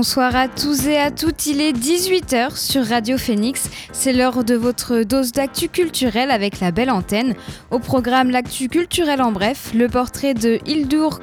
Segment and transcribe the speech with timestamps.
[0.00, 3.68] Bonsoir à tous et à toutes, il est 18h sur Radio Phoenix.
[3.90, 7.34] C'est l'heure de votre dose d'actu culturelle avec la belle antenne.
[7.72, 11.18] Au programme L'actu culturelle en bref, le portrait de Hildur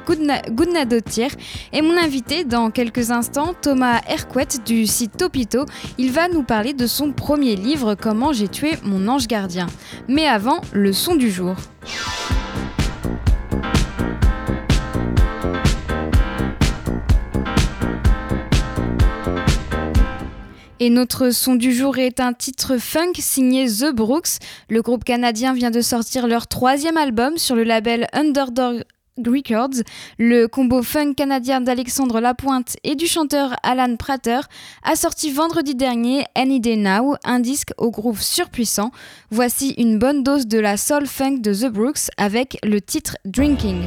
[0.50, 1.30] Goudnadotir
[1.72, 5.64] et mon invité dans quelques instants, Thomas Hercouet du site Topito.
[5.96, 9.68] Il va nous parler de son premier livre, Comment j'ai tué mon ange gardien.
[10.06, 11.56] Mais avant, le son du jour.
[20.78, 24.38] Et notre son du jour est un titre funk signé The Brooks.
[24.68, 28.84] Le groupe canadien vient de sortir leur troisième album sur le label Underdog
[29.16, 29.82] Records.
[30.18, 34.40] Le combo funk canadien d'Alexandre Lapointe et du chanteur Alan Prater
[34.82, 38.90] a sorti vendredi dernier Any Day Now, un disque au groove surpuissant.
[39.30, 43.86] Voici une bonne dose de la soul funk de The Brooks avec le titre Drinking.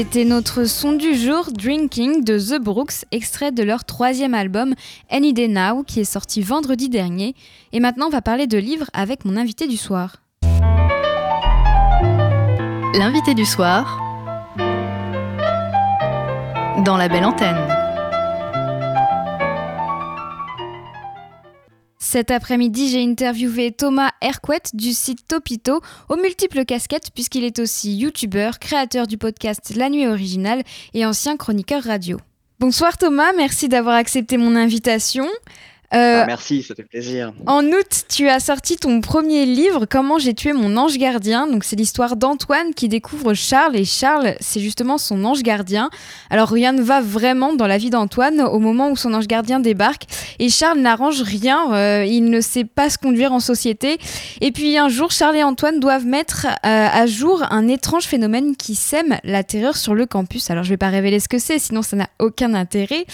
[0.00, 4.72] C'était notre son du jour, Drinking de The Brooks, extrait de leur troisième album,
[5.10, 7.34] Any Day Now, qui est sorti vendredi dernier.
[7.74, 10.22] Et maintenant, on va parler de livres avec mon invité du soir.
[12.94, 14.00] L'invité du soir
[16.82, 17.69] dans la belle antenne.
[22.12, 27.94] Cet après-midi, j'ai interviewé Thomas Herquet du site Topito aux multiples casquettes puisqu'il est aussi
[27.94, 32.18] youtubeur, créateur du podcast La Nuit Originale et ancien chroniqueur radio.
[32.58, 35.28] Bonsoir Thomas, merci d'avoir accepté mon invitation.
[35.92, 37.32] Euh, ah, merci, ça fait plaisir.
[37.46, 41.48] En août, tu as sorti ton premier livre, Comment j'ai tué mon ange gardien.
[41.48, 45.90] Donc, c'est l'histoire d'Antoine qui découvre Charles et Charles, c'est justement son ange gardien.
[46.30, 49.58] Alors, rien ne va vraiment dans la vie d'Antoine au moment où son ange gardien
[49.58, 50.04] débarque
[50.38, 51.72] et Charles n'arrange rien.
[51.72, 53.98] Euh, il ne sait pas se conduire en société.
[54.40, 58.54] Et puis, un jour, Charles et Antoine doivent mettre euh, à jour un étrange phénomène
[58.54, 60.50] qui sème la terreur sur le campus.
[60.50, 63.06] Alors, je vais pas révéler ce que c'est, sinon ça n'a aucun intérêt.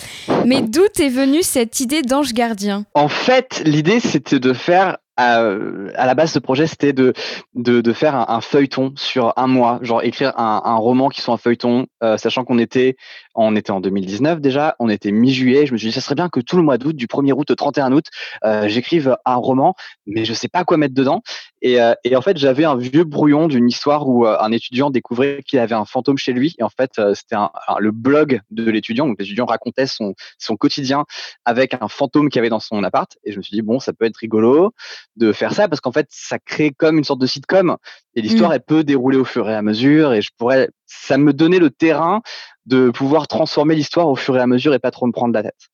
[0.45, 2.66] Mais d'où est venue cette idée d'ange gardien?
[2.95, 7.15] En fait, l'idée, c'était de faire à, la base, ce projet, c'était de,
[7.55, 11.87] de, faire un, feuilleton sur un mois, genre écrire un, roman qui soit un feuilleton,
[12.03, 12.97] euh, sachant qu'on était,
[13.37, 15.67] on était en 2019 déjà, on était mi-juillet.
[15.67, 17.51] Je me suis dit, ça serait bien que tout le mois d'août, du 1er août
[17.51, 18.07] au 31 août,
[18.45, 19.75] euh, j'écrive un roman,
[20.07, 21.23] mais je sais pas quoi mettre dedans.
[21.63, 25.43] Et, euh, et en fait, j'avais un vieux brouillon d'une histoire où un étudiant découvrait
[25.47, 26.55] qu'il avait un fantôme chez lui.
[26.59, 27.37] Et en fait, c'était
[27.79, 29.07] le blog de l'étudiant.
[29.07, 31.05] Donc, l'étudiant racontait son, son quotidien
[31.45, 33.17] avec un fantôme qu'il avait dans son appart.
[33.25, 34.73] Et je me suis dit, bon, ça peut être rigolo
[35.17, 37.77] de faire ça parce qu'en fait, ça crée comme une sorte de sitcom
[38.15, 38.55] et l'histoire, mmh.
[38.55, 41.71] elle peut dérouler au fur et à mesure et je pourrais, ça me donnait le
[41.71, 42.23] terrain
[42.67, 45.45] de pouvoir transformer l'histoire au fur et à mesure et pas trop me prendre la
[45.45, 45.69] tête.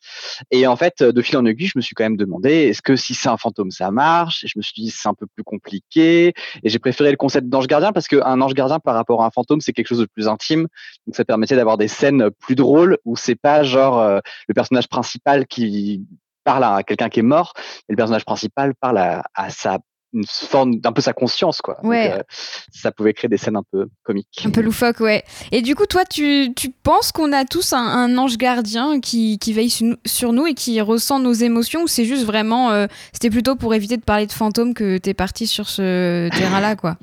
[0.51, 2.97] Et en fait, de fil en aiguille, je me suis quand même demandé, est-ce que
[2.97, 4.45] si c'est un fantôme, ça marche?
[4.45, 6.35] Et je me suis dit, c'est un peu plus compliqué.
[6.63, 9.31] Et j'ai préféré le concept d'ange gardien parce qu'un ange gardien par rapport à un
[9.31, 10.67] fantôme, c'est quelque chose de plus intime.
[11.07, 14.89] Donc ça permettait d'avoir des scènes plus drôles où c'est pas genre euh, le personnage
[14.89, 16.07] principal qui
[16.45, 17.55] parle à quelqu'un qui est mort
[17.89, 19.79] et le personnage principal parle à, à sa
[20.13, 21.79] une forme d'un peu sa conscience quoi.
[21.83, 22.13] Ouais.
[22.13, 22.23] Euh,
[22.71, 24.43] ça pouvait créer des scènes un peu comiques.
[24.45, 25.25] Un peu loufoque, ouais.
[25.51, 29.53] Et du coup, toi, tu, tu penses qu'on a tous un, ange gardien qui, qui
[29.53, 29.73] veille
[30.05, 33.75] sur nous et qui ressent nos émotions ou c'est juste vraiment, euh, c'était plutôt pour
[33.75, 36.97] éviter de parler de fantômes que t'es parti sur ce terrain-là, quoi?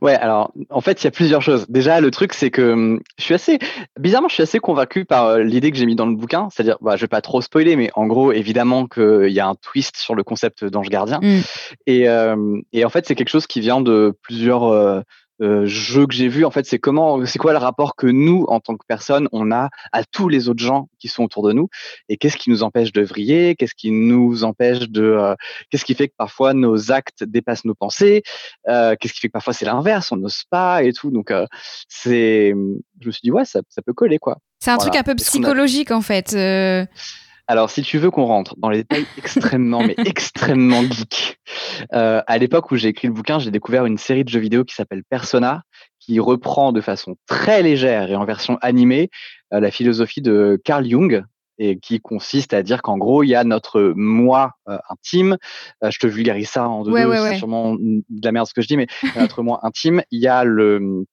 [0.00, 1.66] ouais, alors en fait, il y a plusieurs choses.
[1.68, 3.58] Déjà, le truc, c'est que hum, je suis assez,
[3.98, 6.48] bizarrement, je suis assez convaincu par euh, l'idée que j'ai mis dans le bouquin.
[6.50, 9.54] C'est-à-dire, bah, je vais pas trop spoiler, mais en gros, évidemment qu'il y a un
[9.54, 11.20] twist sur le concept d'ange gardien.
[11.22, 11.40] Mm.
[11.86, 12.08] Et
[12.72, 15.00] et en fait, c'est quelque chose qui vient de plusieurs euh,
[15.40, 16.44] euh, jeux que j'ai vus.
[16.44, 19.50] En fait, c'est comment, c'est quoi le rapport que nous, en tant que personne, on
[19.50, 21.68] a à tous les autres gens qui sont autour de nous,
[22.08, 25.34] et qu'est-ce qui nous empêche de vriller, qu'est-ce qui nous empêche de,
[25.70, 28.22] qu'est-ce qui fait que parfois nos actes dépassent nos pensées,
[28.66, 31.10] qu'est-ce qui fait que parfois c'est l'inverse, on n'ose pas et tout.
[31.10, 31.32] Donc,
[31.88, 32.50] c'est,
[33.00, 34.38] je me suis dit ouais, ça, ça peut coller quoi.
[34.60, 36.36] C'est un truc un peu psychologique en fait.
[37.48, 41.38] Alors, si tu veux qu'on rentre dans les détails extrêmement, mais extrêmement geek,
[41.92, 44.64] euh, à l'époque où j'ai écrit le bouquin, j'ai découvert une série de jeux vidéo
[44.64, 45.62] qui s'appelle Persona,
[45.98, 49.10] qui reprend de façon très légère et en version animée
[49.52, 51.24] euh, la philosophie de Carl Jung,
[51.58, 55.36] et qui consiste à dire qu'en gros, il y a notre moi euh, intime.
[55.82, 58.76] je te vulgarise ça en deux, c'est sûrement de la merde ce que je dis,
[58.76, 58.86] mais
[59.16, 61.04] notre moi intime, il y a le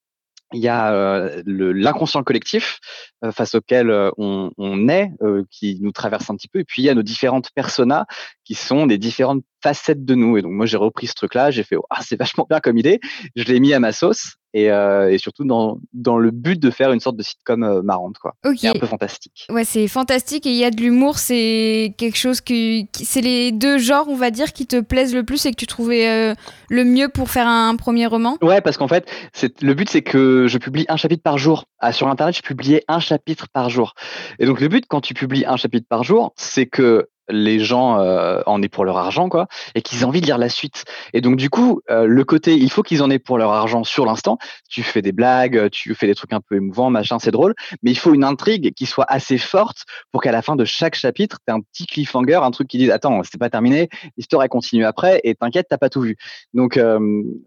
[0.53, 2.79] il y a euh, l'inconscient collectif
[3.24, 5.12] euh, face auquel euh, on, on, est,
[5.51, 8.06] qui nous traverse un petit peu, et puis il y a nos différentes personas
[8.44, 10.38] qui sont des différentes facettes de nous.
[10.38, 12.78] Et donc moi j'ai repris ce truc-là, j'ai fait oh, ah c'est vachement bien comme
[12.78, 13.00] idée,
[13.36, 16.72] je l'ai mis à ma sauce et, euh, et, surtout dans, dans le but de
[16.72, 18.34] faire une sorte de sitcom euh, marrante quoi.
[18.44, 18.70] Okay.
[18.70, 19.46] un peu fantastique.
[19.50, 23.51] Ouais c'est fantastique et il y a de l'humour, c'est quelque chose que c'est les
[23.51, 26.34] deux genres on va dire qui te plaisent le plus et que tu trouvais euh,
[26.70, 28.38] le mieux pour faire un, premier roman.
[28.42, 31.66] Ouais parce qu'en fait c'est le but c'est que je publie un chapitre par jour.
[31.80, 33.94] Ah, sur internet je publiais un chapitre par jour
[34.39, 38.00] et donc le but quand tu publies un chapitre par jour c'est que les gens
[38.00, 40.86] euh, en aient pour leur argent, quoi, et qu'ils aient envie de lire la suite.
[41.14, 43.84] Et donc, du coup, euh, le côté, il faut qu'ils en aient pour leur argent
[43.84, 44.38] sur l'instant.
[44.70, 47.92] Tu fais des blagues, tu fais des trucs un peu émouvants, machin, c'est drôle, mais
[47.92, 51.38] il faut une intrigue qui soit assez forte pour qu'à la fin de chaque chapitre,
[51.48, 54.86] tu un petit cliffhanger, un truc qui dise, attends, c'est pas terminé, l'histoire, elle continue
[54.86, 56.18] après, et t'inquiète, t'as pas tout vu.
[56.54, 57.00] Donc, euh,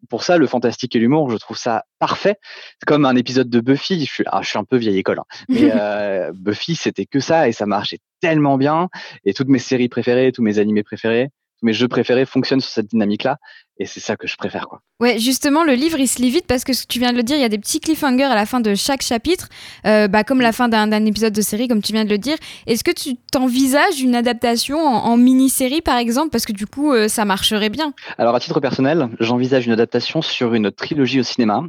[0.09, 2.37] pour ça, le fantastique et l'humour, je trouve ça parfait.
[2.79, 5.21] C'est comme un épisode de Buffy, je suis, ah, je suis un peu vieille école,
[5.21, 5.71] hein, mais
[6.35, 8.89] Buffy, c'était que ça, et ça marchait tellement bien.
[9.27, 11.29] Et toutes mes séries préférées, tous mes animés préférés,
[11.61, 13.37] tous mes jeux préférés fonctionnent sur cette dynamique-là.
[13.83, 14.81] Et c'est ça que je préfère quoi.
[15.01, 17.17] Ouais, justement, le livre il se lit vite parce que ce que tu viens de
[17.17, 19.49] le dire, il y a des petits cliffhangers à la fin de chaque chapitre,
[19.85, 22.37] euh, bah, comme la fin d'un épisode de série, comme tu viens de le dire.
[22.67, 26.31] Est-ce que tu t'envisages une adaptation en, mini-série par exemple?
[26.31, 27.95] Parce que du coup, euh, ça marcherait bien.
[28.17, 31.65] Alors, à titre personnel, j'envisage une adaptation sur une trilogie au cinéma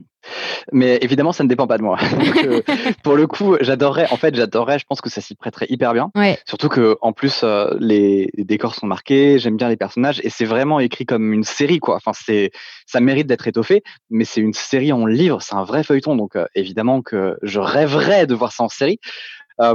[0.72, 1.98] mais évidemment, ça ne dépend pas de moi.
[2.44, 2.62] Euh,
[3.04, 6.12] pour le coup, j'adorerais, en fait, j'adorerais, je pense que ça s'y prêterait hyper bien.
[6.46, 10.46] Surtout que, en plus, euh, les, décors sont marqués, j'aime bien les personnages et c'est
[10.46, 12.00] vraiment écrit comme une série, quoi.
[12.06, 12.52] Enfin, c'est,
[12.86, 16.16] ça mérite d'être étoffé, mais c'est une série en livre, c'est un vrai feuilleton.
[16.16, 19.00] Donc, euh, évidemment que je rêverais de voir ça en série.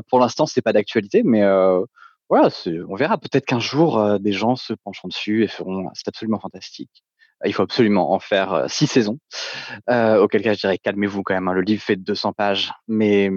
[0.08, 1.42] pour l'instant, c'est pas d'actualité, mais
[2.28, 2.50] voilà,
[2.88, 3.18] on verra.
[3.18, 7.04] Peut-être qu'un jour, des gens se pencheront dessus et feront, c'est absolument fantastique
[7.44, 9.18] il faut absolument en faire six saisons.
[9.90, 11.48] Euh, auquel cas, je dirais calmez-vous quand même.
[11.48, 13.30] Hein, le livre fait 200 pages, mais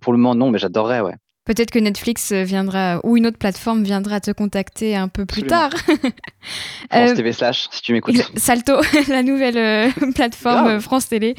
[0.00, 0.50] pour le moment, non.
[0.50, 1.14] Mais j'adorerais, ouais.
[1.48, 5.70] Peut-être que Netflix viendra ou une autre plateforme viendra te contacter un peu plus tard.
[6.90, 8.16] France TV slash, si tu m'écoutes.
[8.36, 8.74] Salto,
[9.08, 11.36] la nouvelle plateforme France Télé.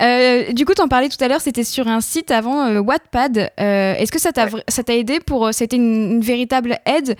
[0.00, 2.80] Euh, du coup, tu en parlais tout à l'heure, c'était sur un site avant euh,
[2.80, 3.52] Wattpad.
[3.56, 7.16] Est-ce que ça t'a ça t'a aidé pour c'était une, véritable aide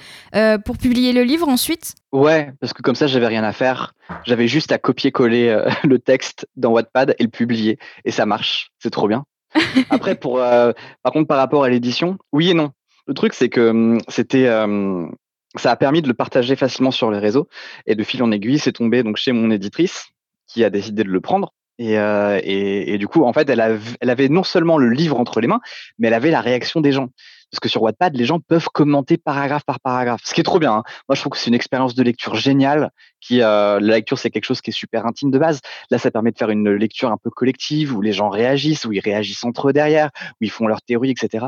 [0.64, 1.94] pour publier le livre ensuite?
[2.10, 3.94] Ouais, parce que comme ça, j'avais rien à faire.
[4.24, 8.72] J'avais juste à copier-coller le texte dans Wattpad et le publier, et ça marche.
[8.80, 9.24] C'est trop bien.
[9.90, 12.72] Après, euh, par contre, par rapport à l'édition, oui et non.
[13.06, 15.14] Le truc, c'est que hum, c'était, hum,
[15.56, 17.48] ça a permis de le partager facilement sur les réseaux.
[17.86, 20.08] Et de fil en aiguille, c'est tombé donc chez mon éditrice
[20.46, 21.52] qui a décidé de le prendre.
[21.78, 25.60] Et, euh, du coup, en fait, elle avait non seulement le livre entre les mains,
[25.98, 27.08] mais elle avait la réaction des gens.
[27.52, 30.58] Parce que sur Wattpad, les gens peuvent commenter paragraphe par paragraphe, ce qui est trop
[30.58, 30.72] bien.
[30.72, 30.82] Hein.
[31.06, 32.90] Moi, je trouve que c'est une expérience de lecture géniale.
[33.20, 35.60] Qui, euh, la lecture, c'est quelque chose qui est super intime de base.
[35.90, 38.92] Là, ça permet de faire une lecture un peu collective où les gens réagissent, où
[38.92, 41.44] ils réagissent entre eux derrière, où ils font leur théorie, etc.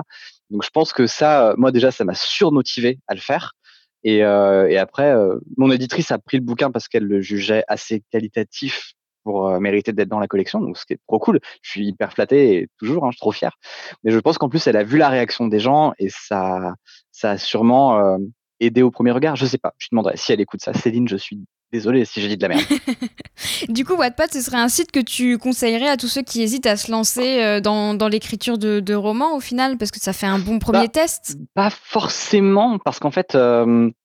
[0.50, 3.52] Donc, je pense que ça, euh, moi déjà, ça m'a surmotivé à le faire.
[4.02, 5.14] Et, euh, après,
[5.56, 8.92] mon éditrice a pris le bouquin parce qu'elle le jugeait assez qualitatif
[9.25, 11.40] pour euh, mériter d'être dans la collection, donc ce qui est trop cool.
[11.62, 13.59] Je suis hyper flatté et toujours, hein, je suis trop fier.
[14.04, 16.75] Mais je pense qu'en plus, elle a vu la réaction des gens et ça,
[17.11, 18.19] ça a sûrement euh,
[18.61, 19.37] aidé au premier regard.
[19.37, 20.73] Je sais pas, je demanderai si elle écoute ça.
[20.75, 21.40] Céline, je suis
[21.73, 22.62] désolé si j'ai dit de la merde.
[23.69, 26.66] du coup, Wattpad, ce serait un site que tu conseillerais à tous ceux qui hésitent
[26.66, 30.12] à se lancer euh, dans, dans l'écriture de, de, romans au final, parce que ça
[30.12, 31.37] fait un bon premier bah, test?
[31.54, 33.35] Pas forcément, parce qu'en fait,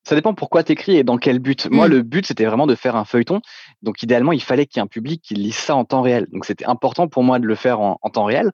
[0.10, 1.70] ça dépend pourquoi tu écris et dans quel but.
[1.70, 1.92] Moi, mm.
[1.92, 3.42] le but, c'était vraiment de faire un feuilleton.
[3.84, 6.26] Donc, idéalement, il fallait qu'il y ait un public qui lise ça en temps réel.
[6.32, 8.50] Donc, c'était important pour moi de le faire en, temps réel.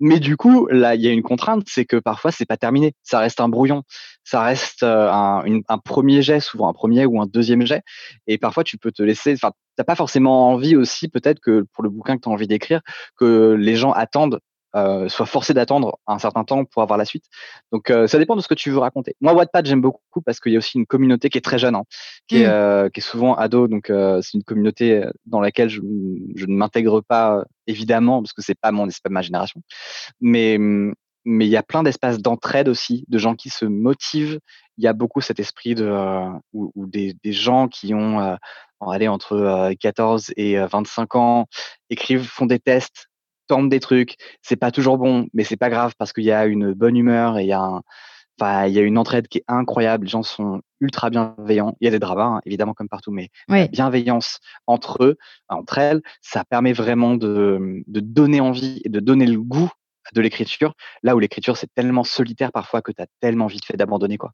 [0.00, 2.92] Mais du coup, là, il y a une contrainte, c'est que parfois, c'est pas terminé.
[3.04, 3.84] Ça reste un brouillon.
[4.24, 7.82] Ça reste euh, un, un, premier jet, souvent un premier ou un deuxième jet.
[8.26, 11.84] Et parfois, tu peux te laisser, enfin, t'as pas forcément envie aussi, peut-être que pour
[11.84, 12.80] le bouquin que tu as envie d'écrire,
[13.16, 14.40] que les gens attendent
[14.76, 17.24] euh, soit forcé d'attendre un certain temps pour avoir la suite.
[17.72, 19.16] Donc euh, ça dépend de ce que tu veux raconter.
[19.22, 21.74] Moi Wattpad j'aime beaucoup parce qu'il y a aussi une communauté qui est très jeune,
[21.74, 21.84] hein,
[22.28, 22.50] qui, est, mmh.
[22.50, 23.68] euh, qui, est, souvent ado.
[23.68, 25.80] Donc c'est une communauté dans laquelle je,
[26.34, 29.62] je ne m'intègre pas évidemment parce que c'est pas mon, c'est pas ma génération.
[30.20, 30.58] Mais
[31.28, 34.38] mais il y a plein d'espaces d'entraide aussi, de gens qui se motivent.
[34.78, 35.90] Il y a beaucoup cet esprit de
[36.52, 38.36] où, des, des, gens qui ont
[38.80, 41.46] allez, entre 14 et 25 ans
[41.90, 43.08] écrivent, font des tests,
[43.46, 44.16] tentent des trucs.
[44.42, 47.38] C'est pas toujours bon, mais c'est pas grave parce qu'il y a une bonne humeur
[47.38, 47.82] et il y a un,
[48.40, 50.04] enfin, il y a une entraide qui est incroyable.
[50.04, 51.76] Les gens sont ultra bienveillants.
[51.80, 55.16] Il y a des dramas, hein, évidemment, comme partout, mais la bienveillance entre eux,
[55.48, 59.70] entre elles, ça permet vraiment de, de donner envie et de donner le goût
[60.14, 60.74] de l'écriture.
[61.02, 64.32] Là où l'écriture, c'est tellement solitaire parfois que tu as tellement vite fait d'abandonner, quoi.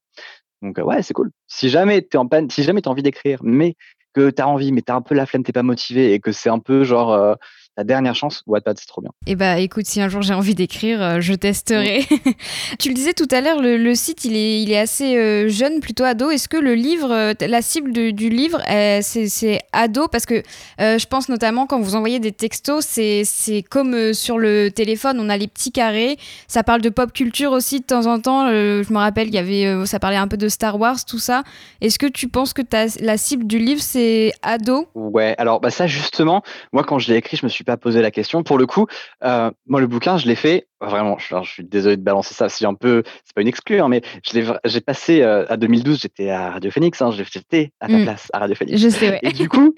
[0.63, 1.31] Donc, ouais, c'est cool.
[1.49, 3.75] Si jamais tu es en panne, si jamais tu as envie d'écrire, mais
[4.15, 6.21] que tu as envie, mais tu as un peu la flemme, t'es pas motivé et
[6.21, 7.37] que c'est un peu genre,
[7.79, 9.11] la dernière chance, Wattpad, c'est trop bien.
[9.27, 12.05] Eh bah écoute, si un jour j'ai envie d'écrire, euh, je testerai.
[12.79, 15.81] tu le disais tout à l'heure, le, site, il est, il est assez euh, jeune,
[15.81, 16.31] plutôt ado.
[16.31, 18.61] Est-ce que le livre, euh, la cible du livre,
[19.01, 20.07] c'est ado?
[20.09, 20.43] Parce que
[20.79, 25.37] je pense notamment quand vous envoyez des textos, c'est comme sur le téléphone, on a
[25.39, 26.19] les petits carrés.
[26.49, 28.49] Ça parle de pop culture aussi de temps en temps.
[28.49, 31.43] je me rappelle, il y avait, ça parlait un peu de Star Wars, tout ça.
[31.81, 34.89] Est-ce que tu penses que as, la cible du livre, c'est ado?
[34.95, 38.03] Ouais, alors bah ça justement, moi quand je l'ai écrit, je me suis pas posé
[38.03, 38.43] la question.
[38.43, 38.87] Pour le coup,
[39.25, 41.17] euh, moi, le bouquin, je l'ai fait vraiment.
[41.19, 42.49] Je, suis désolé de balancer ça.
[42.49, 46.31] C'est un peu, c'est pas une exclue, hein, mais j'ai passé euh, à 2012, j'étais
[46.31, 47.01] à Radio Phoenix.
[47.01, 48.03] Hein, j'étais à ta mm.
[48.03, 48.81] place à Radio Phoenix.
[48.81, 49.75] Je sais, Et du coup,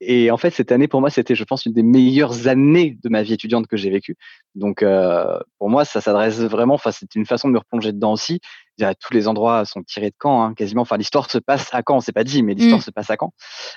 [0.00, 3.08] et en fait, cette année pour moi, c'était, je pense, une des meilleures années de
[3.08, 4.16] ma vie étudiante que j'ai vécue.
[4.54, 6.74] Donc, euh, pour moi, ça s'adresse vraiment.
[6.74, 8.40] Enfin, c'était une façon de me replonger dedans aussi.
[8.78, 10.82] tous les endroits sont tirés de Caen, hein, quasiment.
[10.82, 11.96] Enfin, l'histoire se passe à Caen.
[11.96, 12.82] On s'est pas dit, mais l'histoire mm.
[12.82, 13.32] se passe à Caen.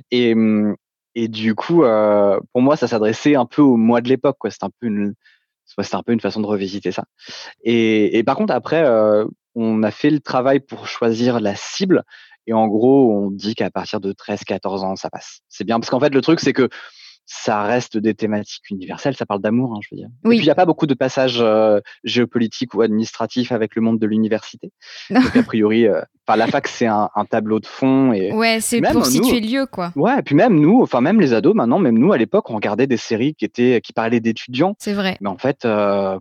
[0.10, 0.75] Et hum,
[1.15, 4.38] et du coup, euh, pour moi, ça s'adressait un peu au moi de l'époque.
[4.39, 4.51] Quoi.
[4.51, 5.13] C'est un peu une,
[5.65, 7.06] C'était un peu une façon de revisiter ça.
[7.63, 8.84] Et, et par contre, après,
[9.56, 12.03] on a fait le travail pour choisir la cible.
[12.48, 15.41] Et en gros, on dit qu'à partir de 13-14 ans, ça passe.
[15.50, 16.70] C'est bien parce qu'en fait, le truc, c'est que
[17.34, 20.10] ça reste des thématiques universelles, ça parle d'amour, hein, je veux dire.
[20.26, 23.82] Et puis, il n'y a pas beaucoup de passages euh, géopolitiques ou administratifs avec le
[23.82, 24.74] monde de l'université.
[25.10, 26.02] Donc, a priori, euh,
[26.36, 28.12] la fac, c'est un, tableau de fond.
[28.12, 29.94] Et ouais, c'est pour situer le lieu, quoi.
[29.96, 32.56] Ouais, et puis même nous, enfin, même les ados, maintenant, même nous, à l'époque, on
[32.56, 34.76] regardait des séries qui, étaient, qui parlaient d'étudiants.
[34.78, 35.18] C'est vrai.
[35.22, 36.20] Mais en fait, euh,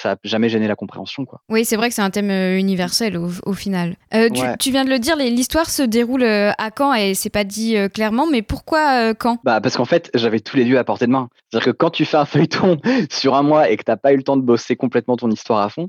[0.00, 1.24] ça n'a jamais gêné la compréhension.
[1.24, 1.40] Quoi.
[1.48, 3.96] Oui, c'est vrai que c'est un thème euh, universel au, final.
[4.14, 4.28] Euh,
[4.58, 7.76] tu, viens de le dire, l'histoire se déroule euh, à Caen et c'est pas dit
[7.92, 11.12] clairement, mais pourquoi Caen bah, Parce qu'en fait, j'avais tous les lieux à portée de
[11.12, 11.28] main.
[11.50, 12.78] C'est-à-dire que quand tu fais un feuilleton
[13.10, 15.30] sur un mois et que tu n'as pas eu le temps de bosser complètement ton
[15.30, 15.88] histoire à fond,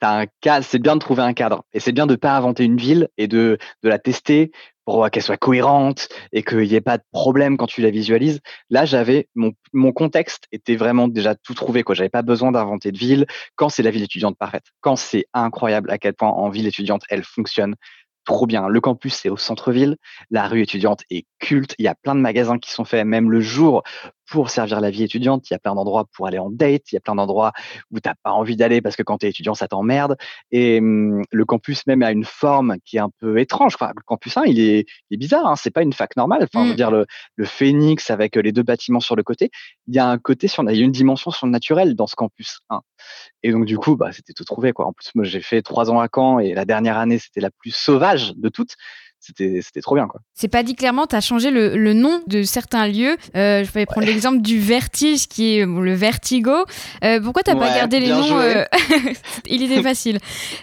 [0.00, 0.26] un
[0.62, 3.26] c'est bien de trouver un cadre et c'est bien de pas inventer une ville et
[3.26, 4.52] de, de la tester
[4.88, 8.40] pour qu'elle soit cohérente et qu'il n'y ait pas de problème quand tu la visualises.
[8.70, 11.82] Là, j'avais mon, contexte était vraiment déjà tout trouvé.
[11.82, 13.26] Quoi, j'avais pas besoin d'inventer de ville.
[13.54, 17.02] Quand c'est la ville étudiante parfaite, quand c'est incroyable à quel point en ville étudiante
[17.10, 17.74] elle fonctionne
[18.24, 18.66] trop bien.
[18.66, 19.98] Le campus, c'est au centre-ville.
[20.30, 21.74] La rue étudiante est culte.
[21.78, 23.82] Il y a plein de magasins qui sont faits, même le jour,
[24.28, 25.48] pour servir la vie étudiante.
[25.50, 26.92] Il y a plein d'endroits pour aller en date.
[26.92, 27.52] Il y a plein d'endroits
[27.90, 30.16] où tu n'as pas envie d'aller parce que quand tu es étudiant, ça t'emmerde.
[30.50, 33.76] Et hum, le campus même a une forme qui est un peu étrange.
[33.80, 35.46] Le campus 1, il est, il est bizarre.
[35.46, 35.56] Hein.
[35.56, 36.42] C'est pas une fac normale.
[36.42, 36.76] Enfin, je veux mmh.
[36.76, 37.06] dire, le,
[37.36, 39.50] le phénix avec les deux bâtiments sur le côté,
[39.86, 42.60] il y a un côté, sur, il y a une dimension surnaturelle dans ce campus
[42.70, 42.80] 1.
[43.42, 44.72] Et donc, du coup, bah, c'était tout trouvé.
[44.72, 44.86] Quoi.
[44.86, 47.50] En plus, moi, j'ai fait trois ans à Caen et la dernière année, c'était la
[47.50, 48.74] plus sauvage de toutes
[49.20, 50.20] c'était trop bien quoi.
[50.34, 53.16] C'est pas dit clairement, tu as changé le, le, nom de certains lieux.
[53.34, 56.52] Euh, je vais prendre l'exemple du vertige qui est le vertigo.
[57.04, 58.64] Euh, pourquoi t'as pas gardé les noms euh,
[59.46, 60.18] Il était facile.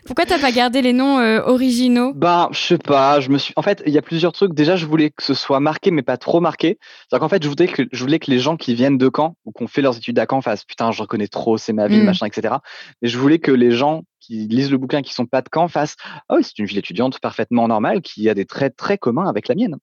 [0.05, 2.13] Pourquoi t'as pas gardé les noms originaux?
[2.15, 3.19] Bah, je sais pas.
[3.19, 3.53] Je me suis.
[3.57, 4.53] En fait, il y a plusieurs trucs.
[4.53, 6.79] Déjà, je voulais que ce soit marqué, mais pas trop marqué.
[7.11, 9.35] C'est qu'en fait, je voulais que je voulais que les gens qui viennent de Caen
[9.45, 11.87] ou qui ont fait leurs études à Caen fassent putain, je reconnais trop, c'est ma
[11.87, 12.05] ville, mm.
[12.05, 12.55] machin, etc.
[13.01, 15.67] Mais je voulais que les gens qui lisent le bouquin, qui sont pas de Caen,
[15.67, 15.95] fassent
[16.29, 19.55] ah c'est une ville étudiante parfaitement normale qui a des traits très communs avec la
[19.55, 19.77] mienne.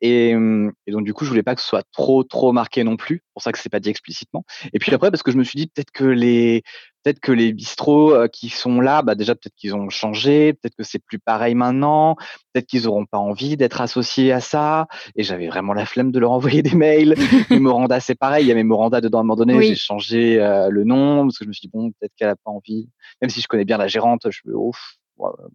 [0.00, 2.96] Et, et, donc du coup, je voulais pas que ce soit trop trop marqué non
[2.96, 3.22] plus.
[3.34, 4.44] Pour ça que c'est pas dit explicitement.
[4.72, 6.62] Et puis après, parce que je me suis dit peut-être que les
[7.02, 10.74] peut-être que les bistrots euh, qui sont là, bah déjà peut-être qu'ils ont changé, peut-être
[10.76, 12.16] que c'est plus pareil maintenant,
[12.52, 14.86] peut-être qu'ils auront pas envie d'être associés à ça.
[15.16, 17.14] Et j'avais vraiment la flemme de leur envoyer des mails.
[17.50, 18.44] Memoranda, c'est pareil.
[18.44, 19.62] Il y a Memoranda dedans à un moment donné.
[19.62, 22.36] J'ai changé euh, le nom parce que je me suis dit bon, peut-être qu'elle a
[22.36, 22.88] pas envie.
[23.20, 24.98] Même si je connais bien la gérante, je veux ouf,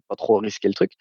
[0.08, 0.92] pas trop risquer le truc.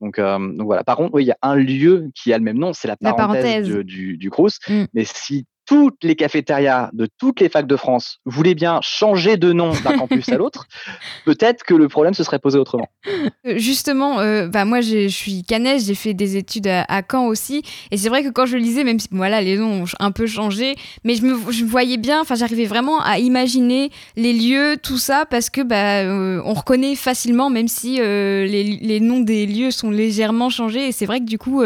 [0.00, 0.84] Donc, euh, donc voilà.
[0.84, 2.96] Par contre, oui, il y a un lieu qui a le même nom, c'est la
[2.96, 4.58] parenthèse, Du, du, Crous.
[4.68, 4.84] Mmh.
[4.94, 9.52] Mais si toutes les cafétérias de toutes les facs de France voulaient bien changer de
[9.52, 10.66] nom d'un campus à l'autre,
[11.24, 12.88] peut-être que le problème se serait posé autrement.
[13.46, 17.62] Euh, justement, euh, bah moi je suis canaise, j'ai fait des études à, Caen aussi,
[17.90, 20.26] et c'est vrai que quand je lisais, même si voilà les noms ont un peu
[20.26, 24.98] changé, mais je me je voyais bien, enfin j'arrivais vraiment à imaginer les lieux, tout
[24.98, 29.70] ça, parce que bah euh, on reconnaît facilement, même si les, les, noms des lieux
[29.70, 31.62] sont légèrement changés, et c'est vrai que du coup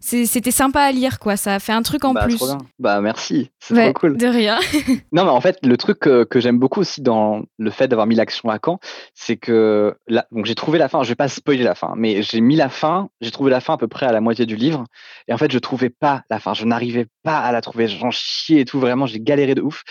[0.00, 2.40] c'était sympa à lire quoi, ça a fait un truc en bah, plus.
[2.78, 3.39] Bah merci.
[3.58, 4.16] C'est trop cool.
[4.16, 4.58] De rien.
[5.12, 8.14] non, mais en fait, le truc que, j'aime beaucoup aussi dans le fait d'avoir mis
[8.14, 8.78] l'action à Caen,
[9.14, 11.02] c'est que là, bon, j'ai trouvé la fin.
[11.02, 13.08] Je vais pas spoiler la fin, mais j'ai mis la fin.
[13.20, 14.84] J'ai trouvé la fin à peu près à la moitié du livre,
[15.28, 16.54] et en fait, je trouvais pas la fin.
[16.54, 17.88] Je n'arrivais pas à la trouver.
[17.88, 18.80] J'en chiais et tout.
[18.80, 19.82] Vraiment, j'ai galéré de ouf.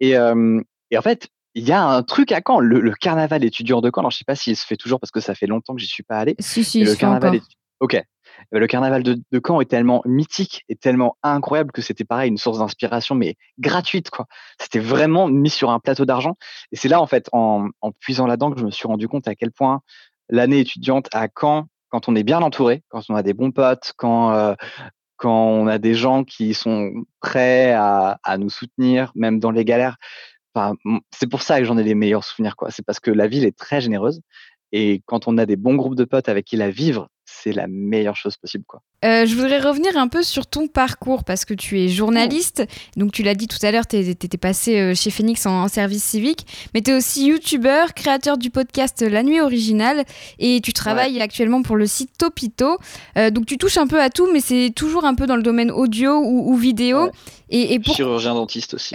[0.00, 3.90] Et, et en fait, il y a un truc à Caen, le, carnaval étudiant de
[3.94, 4.00] Caen.
[4.00, 5.86] Alors, je sais pas s'il se fait toujours parce que ça fait longtemps que j'y
[5.86, 6.34] suis pas allé.
[6.38, 7.40] Si, si, le carnaval
[7.80, 8.00] Ok, euh,
[8.50, 12.58] le carnaval de, Caen est tellement mythique et tellement incroyable que c'était pareil, une source
[12.58, 14.26] d'inspiration, mais gratuite, quoi.
[14.58, 16.36] C'était vraiment mis sur un plateau d'argent.
[16.72, 19.34] Et c'est là, en fait, en, puisant là-dedans, que je me suis rendu compte à
[19.34, 19.80] quel point
[20.28, 23.92] l'année étudiante à Caen, quand on est bien entouré, quand on a des bons potes,
[23.96, 24.54] quand, euh,
[25.16, 29.96] quand on a des gens qui sont prêts à, nous soutenir, même dans les galères,
[31.12, 32.70] c'est pour ça que j'en ai les meilleurs souvenirs, quoi.
[32.70, 34.20] C'est parce que la ville est très généreuse.
[34.72, 37.66] Et quand on a des bons groupes de potes avec qui la vivre, c'est la
[37.66, 38.64] meilleure chose possible.
[38.66, 38.82] Quoi.
[39.04, 42.64] Euh, je voudrais revenir un peu sur ton parcours parce que tu es journaliste.
[42.96, 46.04] Donc, tu l'as dit tout à l'heure, tu étais passé euh, chez Phoenix en, service
[46.04, 50.04] civique, mais tu es aussi youtubeur, créateur du podcast La Nuit Originale
[50.38, 52.78] et tu travailles actuellement pour le site Topito.
[53.16, 55.42] Euh, donc, tu touches un peu à tout, mais c'est toujours un peu dans le
[55.42, 57.10] domaine audio ou, vidéo.
[57.54, 58.94] Et, Chirurgien dentiste aussi.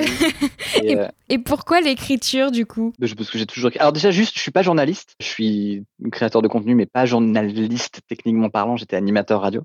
[1.29, 2.93] et, pourquoi l'écriture du coup?
[2.99, 3.71] Parce que j'ai toujours.
[3.79, 5.15] Alors, déjà, juste, je suis pas journaliste.
[5.19, 8.75] Je suis créateur de contenu, mais pas journaliste techniquement parlant.
[8.75, 9.63] J'étais animateur radio.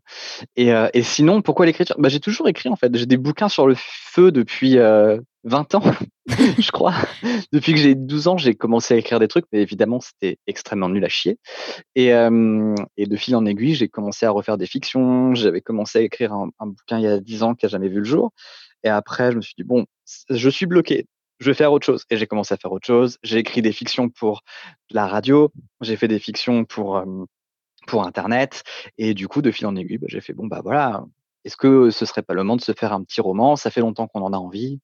[0.58, 1.96] Euh, et, sinon, pourquoi l'écriture?
[1.98, 2.94] Bah, J'ai toujours écrit en fait.
[2.96, 5.18] J'ai des bouquins sur le feu depuis 20 euh,
[5.74, 5.82] ans,
[6.26, 6.94] je crois.
[7.52, 10.88] depuis que j'ai 12 ans, j'ai commencé à écrire des trucs, mais évidemment, c'était extrêmement
[10.88, 11.38] nul à chier.
[11.96, 15.34] Et, euh, de fil en aiguille, j'ai commencé à refaire des fictions.
[15.34, 17.98] J'avais commencé à écrire un, bouquin il y a 10 ans qui n'a jamais vu
[17.98, 18.32] le jour.
[18.84, 19.86] Et après, je me suis dit, bon,
[20.30, 21.06] je suis bloqué
[21.40, 22.04] je vais faire autre chose.
[22.08, 23.18] Et j'ai commencé à faire autre chose.
[23.24, 24.42] J'ai écrit des fictions pour
[24.92, 27.02] la radio, j'ai fait des fictions pour,
[27.86, 28.62] pour Internet.
[28.98, 31.04] Et du coup, de fil en aiguille, bah, j'ai fait, bon, bah voilà,
[31.44, 33.56] est-ce que ce serait pas le moment de se faire un petit roman?
[33.56, 34.80] Ça fait longtemps qu'on en a envie.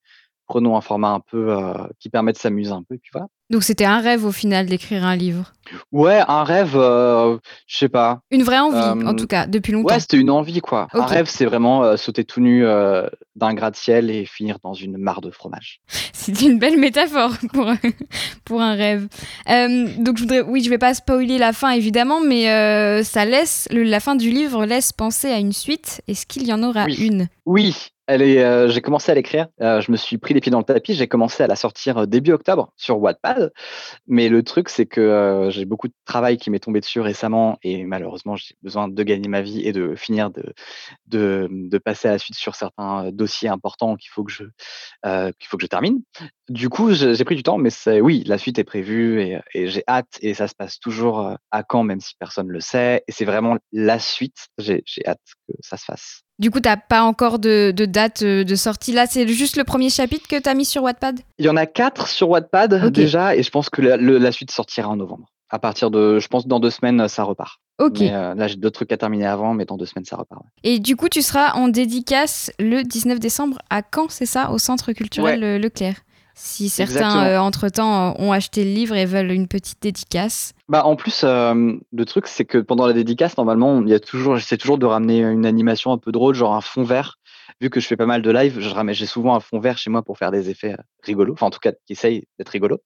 [0.49, 1.57] Prenons un format un peu
[2.01, 3.29] qui permet de s'amuser un peu, et puis voilà.
[3.51, 5.55] Donc c'était un rêve au final d'écrire un livre?
[5.91, 8.21] Ouais, un rêve, euh, je sais pas.
[8.31, 9.95] Une vraie envie, en tout cas, depuis longtemps.
[9.95, 10.89] Ouais, c'était une envie, quoi.
[10.93, 14.99] Un rêve, c'est vraiment euh, sauter tout nu euh, d'un gratte-ciel et finir dans une
[14.99, 15.81] mare de fromage.
[16.13, 17.71] C'est une belle métaphore pour,
[18.45, 19.09] pour un rêve.
[19.47, 24.01] donc je voudrais, oui, je vais pas spoiler la fin évidemment, mais ça laisse, la
[24.01, 26.03] fin du livre laisse penser à une suite.
[26.07, 27.29] Est-ce qu'il y en aura une?
[27.47, 29.49] Oui, euh, j'ai commencé à l'écrire.
[29.61, 30.95] Euh, je me suis pris les pieds dans le tapis.
[30.95, 33.53] J'ai commencé à la sortir euh, début octobre sur Wattpad.
[34.07, 37.85] Mais le truc, c'est que j'ai beaucoup de travail qui m'est tombé dessus récemment et
[37.85, 40.55] malheureusement, j'ai besoin de gagner ma vie et de finir de,
[41.07, 44.45] de, passer à la suite sur certains dossiers importants qu'il faut que je,
[45.05, 46.03] qu'il faut que je termine.
[46.49, 49.85] Du coup, j'ai pris du temps, mais c'est, oui, la suite est prévue et, j'ai
[49.89, 53.05] hâte et ça se passe toujours à quand, même si personne ne le sait.
[53.07, 54.49] Et c'est vraiment la suite.
[54.59, 55.21] J'ai hâte
[55.57, 56.23] que ça se fasse.
[56.39, 59.07] Du coup, tu n'as pas encore de, date euh, de sortie là.
[59.07, 61.21] C'est juste le premier chapitre que tu as mis sur Wattpad?
[61.39, 64.89] Il y en a quatre sur Wattpad déjà, et je pense que la, suite sortira
[64.89, 65.29] en novembre.
[65.51, 67.59] À partir de, je pense, dans deux semaines, ça repart.
[67.79, 68.03] Ok.
[68.03, 70.43] Euh, là, j'ai d'autres trucs à terminer avant, mais dans deux semaines, ça repart.
[70.63, 74.59] Et du coup, tu seras en dédicace le 19 décembre à Caen, c'est ça, au
[74.59, 75.97] Centre culturel Leclerc
[76.41, 80.55] si certains, euh, entre-temps, ont acheté le livre et veulent une petite dédicace.
[80.69, 83.99] Bah, en plus, euh, le truc, c'est que pendant la dédicace, normalement, il y a
[83.99, 87.19] toujours, j'essaie toujours de ramener une animation un peu drôle, genre un fond vert.
[87.61, 88.61] Vu que je fais pas mal de live,
[88.93, 91.33] j'ai souvent un fond vert chez moi pour faire des effets euh, rigolos.
[91.33, 92.79] Enfin, en tout cas, qui essayent d'être rigolos.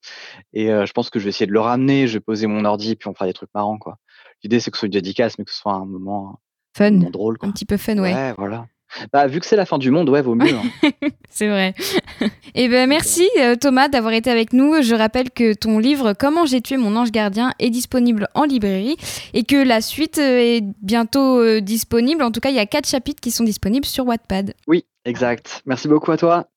[0.55, 2.07] Et je pense que je vais essayer de le ramener.
[2.07, 3.99] Je vais poser mon ordi, puis on fera des trucs marrants, quoi.
[4.43, 6.41] L'idée, c'est que ce soit une dédicace, mais que ce soit un moment,
[6.75, 7.37] fun, drôle.
[7.43, 8.15] Un petit peu fun, ouais.
[8.15, 8.67] Ouais, voilà.
[9.13, 10.55] Bah, vu que c'est la fin du monde, ouais, vaut mieux.
[10.55, 10.91] Hein.
[11.31, 11.75] c'est vrai.
[12.21, 14.83] Et eh ben merci euh, Thomas d'avoir été avec nous.
[14.83, 18.97] Je rappelle que ton livre Comment j'ai tué mon ange gardien est disponible en librairie
[19.35, 22.23] et que la suite euh, est bientôt euh, disponible.
[22.23, 24.55] En tout cas, il y a quatre chapitres qui sont disponibles sur Wattpad.
[24.67, 25.63] Oui, exact.
[25.67, 26.52] Merci beaucoup à toi.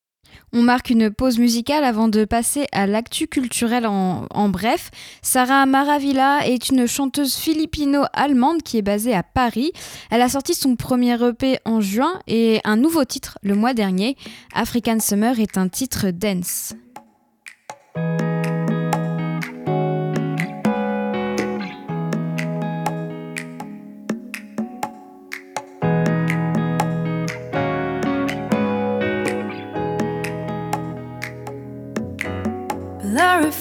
[0.58, 4.90] On marque une pause musicale avant de passer à l'actu culturel en, bref.
[5.22, 9.74] Sarah Maravilla est une chanteuse philippino-allemande qui est basée à Paris.
[10.12, 14.16] Elle a sorti son premier EP en juin et un nouveau titre le mois dernier.
[14.54, 16.74] African Summer est un titre dance.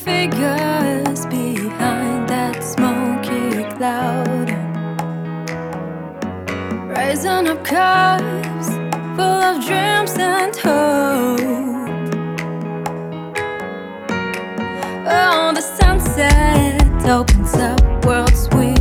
[0.05, 4.51] Figures behind that smoky cloud.
[6.91, 8.69] Rising up cars
[9.17, 11.41] full of dreams and hope.
[15.07, 18.74] Oh, the sunset opens up worlds we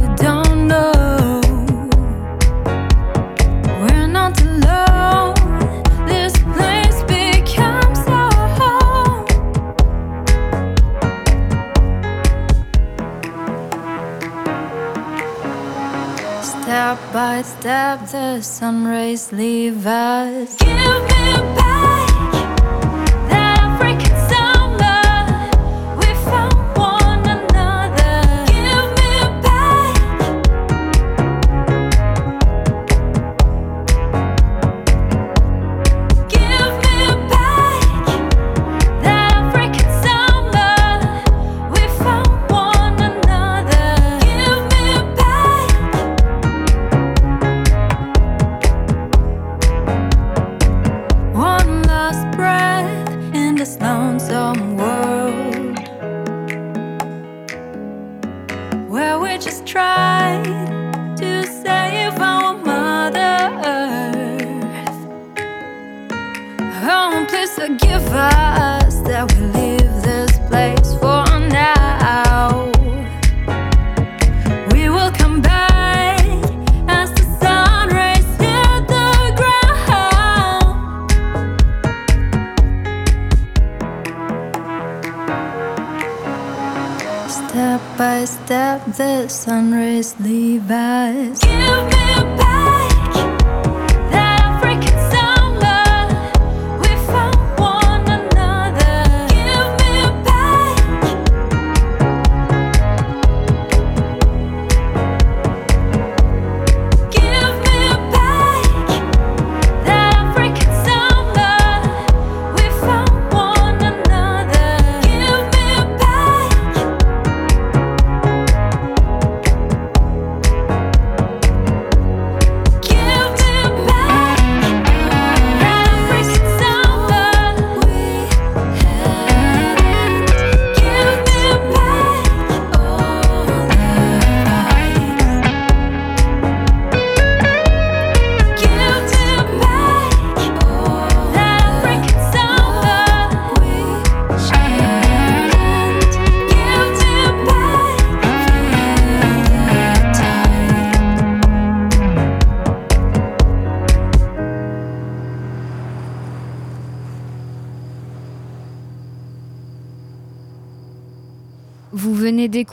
[16.94, 20.56] Step by step, the sun rays leave us.
[20.58, 21.93] Give me back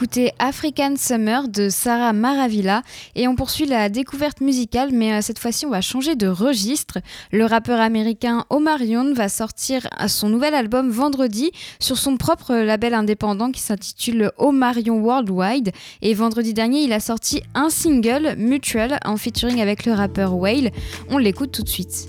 [0.00, 2.82] d'écouter African Summer de Sarah Maravilla
[3.16, 7.00] et on poursuit la découverte musicale mais euh, cette fois-ci on va changer de registre.
[7.32, 13.50] Le rappeur américain Omarion va sortir son nouvel album vendredi sur son propre label indépendant
[13.50, 19.60] qui s'intitule Omarion Worldwide et vendredi dernier il a sorti un single Mutual en featuring
[19.60, 20.70] avec le rappeur Whale.
[21.10, 22.08] On l'écoute tout de suite.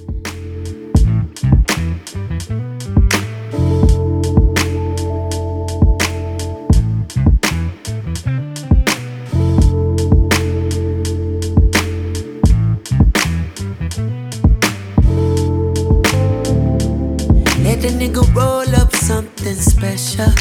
[19.41, 20.32] Something special.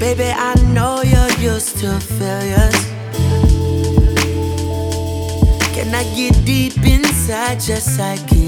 [0.00, 2.74] Baby, I know you're used to failures.
[5.74, 8.46] Can I get deep inside your psyche?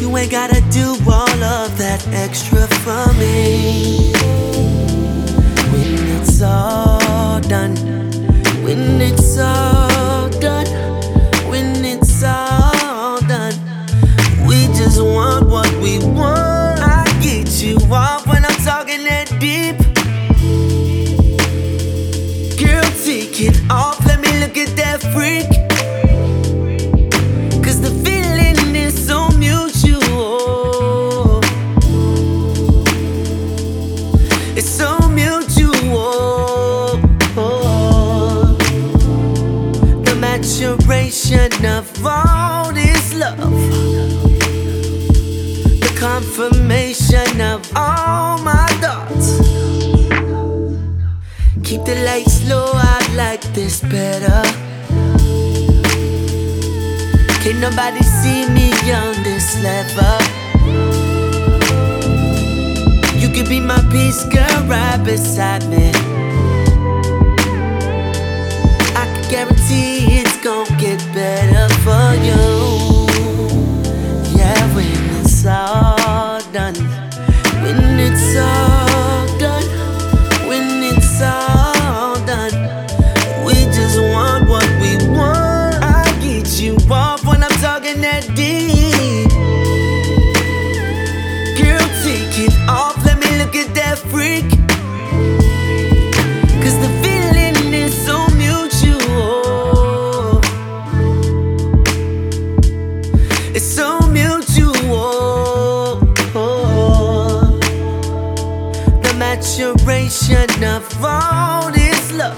[0.00, 4.12] You ain't gotta do all of that extra for me.
[5.70, 7.76] When it's all done,
[8.64, 10.89] when it's all done,
[15.80, 16.80] we want.
[16.80, 19.76] I get you off when I'm talking that deep.
[22.58, 25.59] Girl, take it off, let me look at that freak.
[46.50, 49.38] Confirmation of all my thoughts.
[51.64, 54.42] Keep the lights low, I like this better.
[57.42, 60.18] Can't nobody see me on this level.
[63.18, 65.92] You could be my peace girl right beside me.
[68.96, 73.06] I can guarantee it's gonna get better for you.
[74.36, 76.74] Yeah, when it's all done,
[77.62, 81.59] when it's all done, when it's all
[111.00, 112.36] of all this love.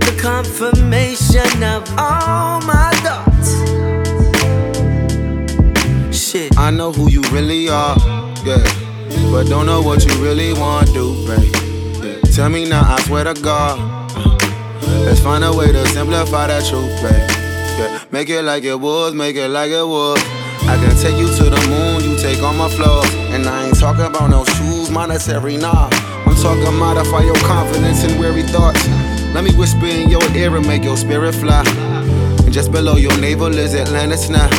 [0.00, 3.50] The confirmation of all my thoughts.
[6.16, 6.56] Shit.
[6.56, 7.96] I know who you really are,
[8.44, 8.64] yeah.
[9.30, 11.54] But don't know what you really want to do, babe.
[12.02, 12.20] Yeah.
[12.32, 13.78] Tell me now, I swear to God.
[15.04, 17.28] Let's find a way to simplify that truth, babe.
[17.78, 18.02] Yeah.
[18.10, 20.18] Make it like it was, make it like it was.
[20.66, 23.12] I can take you to the moon, you take on my flaws.
[23.34, 25.90] And I ain't talking about no shoes, monetary, nah.
[26.46, 28.86] I'm talking modify your confidence and weary thoughts.
[29.32, 31.64] Let me whisper in your ear and make your spirit fly.
[32.44, 34.50] And just below your navel is Atlantis now.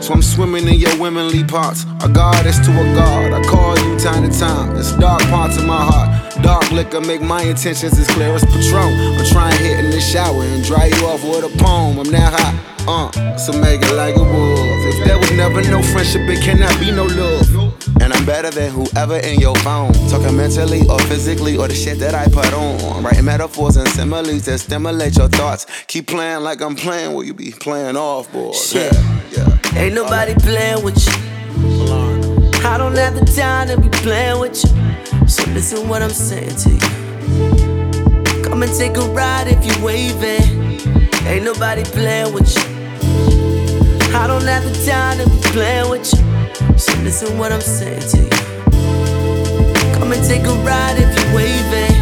[0.00, 1.84] So I'm swimming in your womanly parts.
[2.02, 3.34] A goddess to a god.
[3.34, 4.76] I call you time to time.
[4.76, 6.42] It's dark parts of my heart.
[6.42, 8.94] Dark liquor make my intentions as clear as Patron.
[9.18, 11.98] I'm trying hit in the shower and dry you off with a poem.
[11.98, 13.12] I'm now hot.
[13.12, 14.94] Uh, so make it like it was.
[14.94, 17.65] If there was never no friendship, it cannot be no love.
[18.06, 19.92] And I'm better than whoever in your phone.
[20.08, 23.02] Talking mentally or physically or the shit that I put on.
[23.02, 25.66] Writing metaphors and similes that stimulate your thoughts.
[25.88, 28.52] Keep playing like I'm playing, will you be playing off, boy?
[28.52, 28.92] Shit.
[29.32, 29.78] Yeah, yeah.
[29.80, 31.14] Ain't nobody playing with you.
[32.64, 35.28] I don't have the time to be playing with you.
[35.28, 38.44] So listen what I'm saying to you.
[38.44, 40.78] Come and take a ride if you waving.
[41.26, 42.62] Ain't nobody playing with you.
[44.16, 46.45] I don't have the time to be playing with you.
[46.76, 48.30] So listen what I'm saying to you.
[49.94, 51.95] Come and take a ride if you're waving.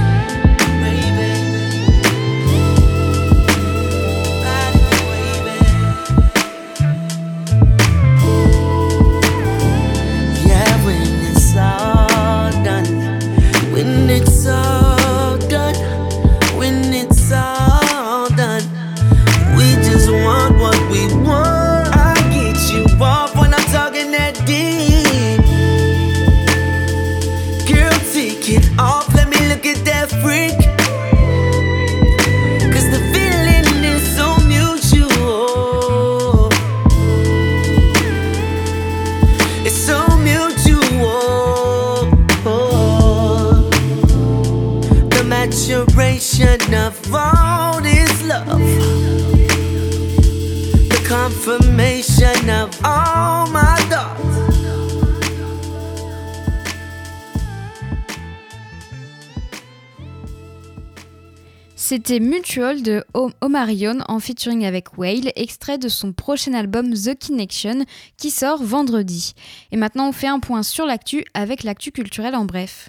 [61.95, 63.05] C'était Mutual de
[63.41, 67.85] Omarion en featuring avec Whale, extrait de son prochain album The Connection
[68.17, 69.35] qui sort vendredi.
[69.71, 72.89] Et maintenant on fait un point sur l'actu avec l'actu culturelle en bref.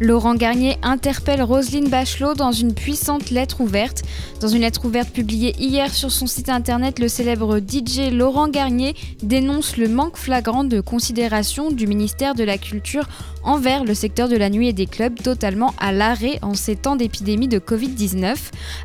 [0.00, 4.02] Laurent Garnier interpelle Roselyne Bachelot dans une puissante lettre ouverte.
[4.40, 8.94] Dans une lettre ouverte publiée hier sur son site internet, le célèbre DJ Laurent Garnier
[9.22, 13.06] dénonce le manque flagrant de considération du ministère de la Culture
[13.44, 16.96] envers le secteur de la nuit et des clubs totalement à l'arrêt en ces temps
[16.96, 18.34] d'épidémie de Covid-19.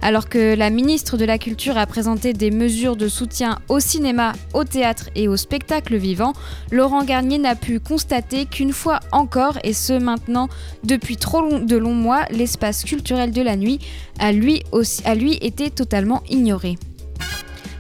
[0.02, 4.34] Alors que la ministre de la Culture a présenté des mesures de soutien au cinéma,
[4.54, 6.34] au théâtre et au spectacle vivant,
[6.72, 10.50] Laurent Garnier n'a pu constater qu'une fois encore, et ce maintenant
[10.84, 13.80] depuis trop de longs mois, l'espace culturel de la nuit
[14.20, 16.78] a lui, aussi, a lui été totalement ignoré.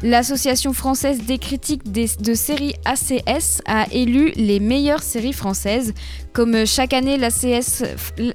[0.01, 5.93] L'association française des critiques de séries ACS a élu les meilleures séries françaises.
[6.33, 7.83] Comme chaque année, l'ACS,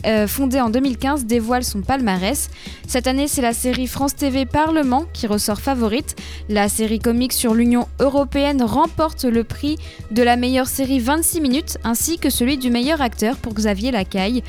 [0.06, 2.50] euh, fondée en 2015, dévoile son palmarès.
[2.88, 6.16] Cette année, c'est la série France TV Parlement qui ressort favorite.
[6.48, 9.78] La série comique sur l'Union européenne remporte le prix
[10.10, 14.42] de la meilleure série 26 minutes ainsi que celui du meilleur acteur pour Xavier Lacaille.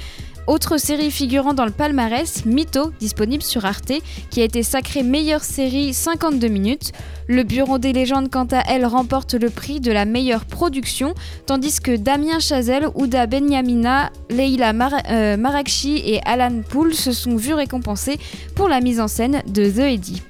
[0.48, 3.94] Autre série figurant dans le palmarès, Mytho, disponible sur Arte,
[4.30, 6.92] qui a été sacrée meilleure série 52 minutes.
[7.28, 11.16] Le Bureau des légendes, quant à elle, remporte le prix de la meilleure production,
[11.48, 14.72] tandis que Damien Chazelle, Ouda Benyamina, Leila
[15.10, 18.20] euh, Marakchi et Alan Poole se sont vus récompensés
[18.54, 20.22] pour la mise en scène de The Eddy.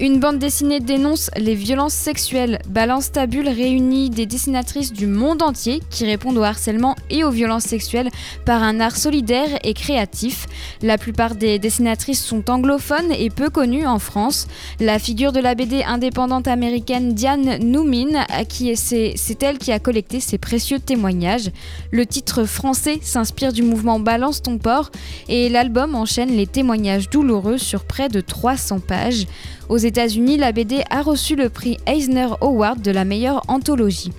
[0.00, 2.60] Une bande dessinée dénonce les violences sexuelles.
[2.66, 7.64] Balance Tabule réunit des dessinatrices du monde entier qui répondent au harcèlement et aux violences
[7.64, 8.08] sexuelles
[8.46, 10.46] par un art solidaire et créatif.
[10.80, 14.46] La plupart des dessinatrices sont anglophones et peu connues en France.
[14.80, 18.24] La figure de la BD indépendante américaine Diane Noomin,
[18.76, 21.50] c'est elle qui a collecté ces précieux témoignages.
[21.90, 24.90] Le titre français s'inspire du mouvement Balance ton port
[25.28, 29.26] et l'album enchaîne les témoignages douloureux sur près de 300 pages.
[29.90, 34.12] États-Unis, la BD a reçu le prix Eisner Award de la meilleure anthologie.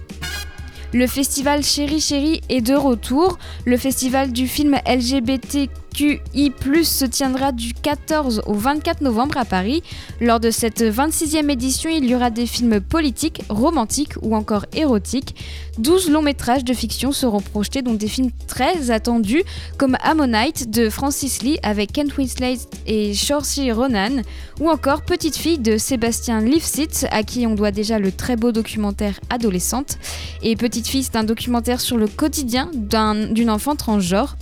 [0.94, 3.40] Le festival Chéri Chéri est de retour.
[3.64, 6.52] Le festival du film LGBT QI+,
[6.84, 9.84] se tiendra du 14 au 24 novembre à Paris.
[10.20, 15.36] Lors de cette 26e édition, il y aura des films politiques, romantiques ou encore érotiques.
[15.78, 19.44] 12 longs métrages de fiction seront projetés, dont des films très attendus
[19.78, 24.22] comme Ammonite de Francis Lee avec Kent Winslet et Saoirse Ronan,
[24.60, 28.52] ou encore Petite fille de Sébastien Lifshitz, à qui on doit déjà le très beau
[28.52, 29.98] documentaire Adolescente.
[30.42, 34.36] Et Petite fille, c'est un documentaire sur le quotidien d'une enfant transgenre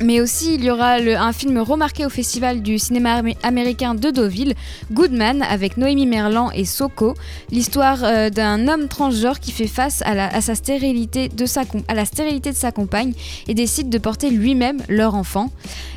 [0.00, 4.54] mais aussi, il y aura un film remarqué au Festival du cinéma américain de Deauville,
[4.92, 7.14] Goodman, avec Noémie Merlan et Soko.
[7.52, 11.94] L'histoire euh, d'un homme transgenre qui fait face à la, sa stérilité de sa, à
[11.94, 13.12] la stérilité de sa compagne
[13.46, 15.50] et décide de porter lui-même leur enfant.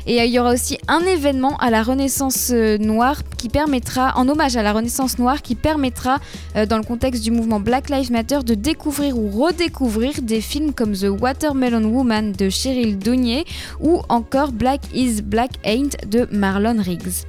[0.06, 4.12] Et euh, il y aura aussi un événement à la Renaissance euh, noire qui permettra,
[4.16, 6.18] en hommage à la Renaissance noire, qui permettra,
[6.68, 10.92] dans le contexte du mouvement Black Lives Matter, de découvrir ou redécouvrir des films comme
[10.92, 13.44] The Watermelon Woman de Cheryl Donier
[13.80, 17.24] ou encore Black is Black Ain't de Marlon Riggs.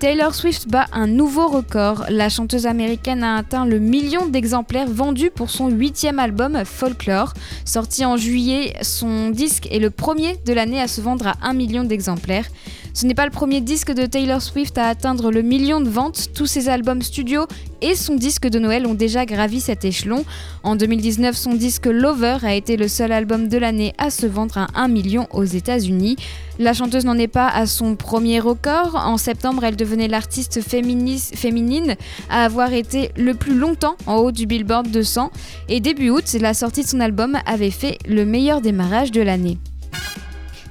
[0.00, 2.04] Taylor Swift bat un nouveau record.
[2.10, 7.32] La chanteuse américaine a atteint le million d'exemplaires vendus pour son huitième album Folklore.
[7.64, 11.54] Sorti en juillet, son disque est le premier de l'année à se vendre à un
[11.54, 12.48] million d'exemplaires.
[12.96, 16.28] Ce n'est pas le premier disque de Taylor Swift à atteindre le million de ventes.
[16.32, 17.46] Tous ses albums studio
[17.82, 20.24] et son disque de Noël ont déjà gravi cet échelon.
[20.62, 24.58] En 2019, son disque Lover a été le seul album de l'année à se vendre
[24.58, 26.14] à 1 million aux États-Unis.
[26.60, 28.94] La chanteuse n'en est pas à son premier record.
[28.94, 31.96] En septembre, elle devenait l'artiste féminine
[32.30, 35.32] à avoir été le plus longtemps en haut du Billboard 200.
[35.68, 39.58] Et début août, la sortie de son album avait fait le meilleur démarrage de l'année.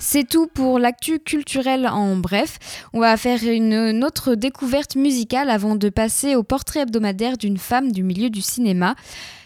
[0.05, 2.59] C'est tout pour l'actu culturel en bref.
[2.91, 7.93] On va faire une, autre découverte musicale avant de passer au portrait hebdomadaire d'une femme
[7.93, 8.95] du milieu du cinéma.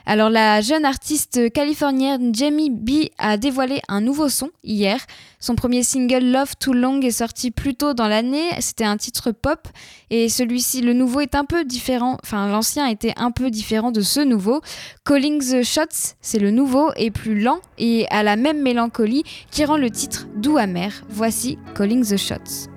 [0.09, 5.01] Alors la jeune artiste californienne Jamie B a dévoilé un nouveau son hier.
[5.41, 8.47] Son premier single Love Too Long est sorti plus tôt dans l'année.
[8.61, 9.67] C'était un titre pop
[10.09, 12.17] et celui-ci, le nouveau est un peu différent.
[12.23, 14.61] Enfin, l'ancien était un peu différent de ce nouveau.
[15.03, 19.65] Calling the Shots, c'est le nouveau et plus lent et à la même mélancolie qui
[19.65, 21.03] rend le titre doux amer.
[21.09, 22.69] Voici Calling the Shots.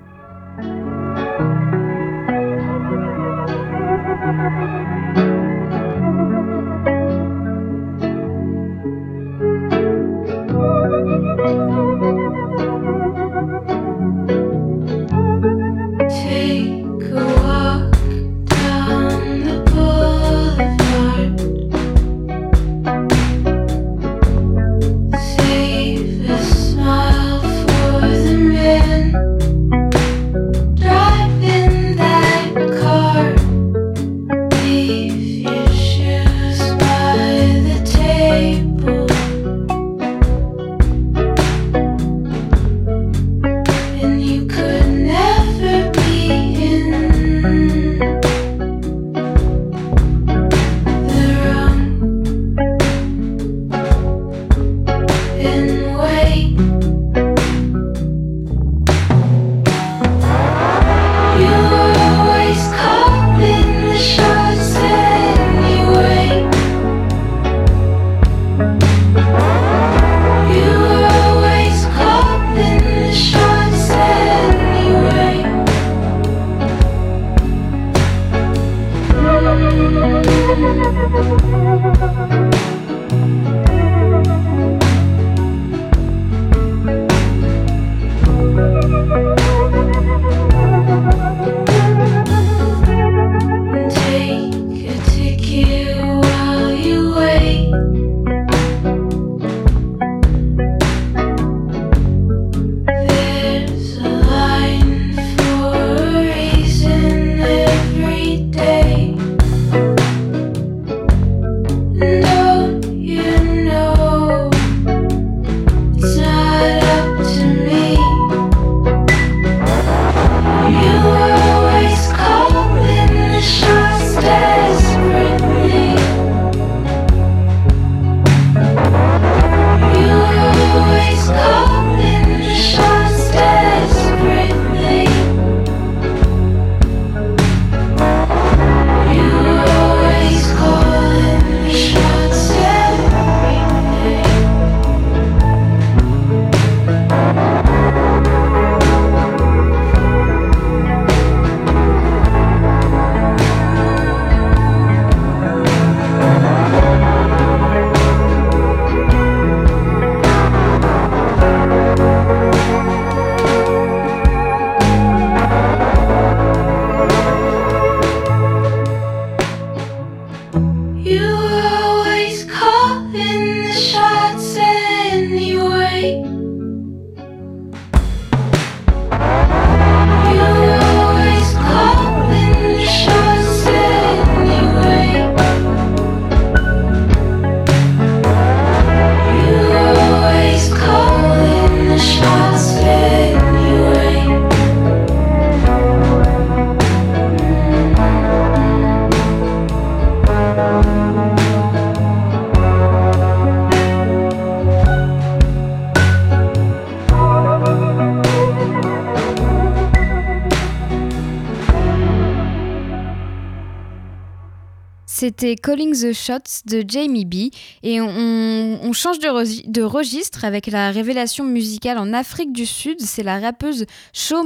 [215.31, 217.53] C'était Calling the Shots de Jamie B.
[217.83, 222.99] Et on, change de, registre avec la révélation musicale en Afrique du Sud.
[222.99, 224.43] C'est la rappeuse Sho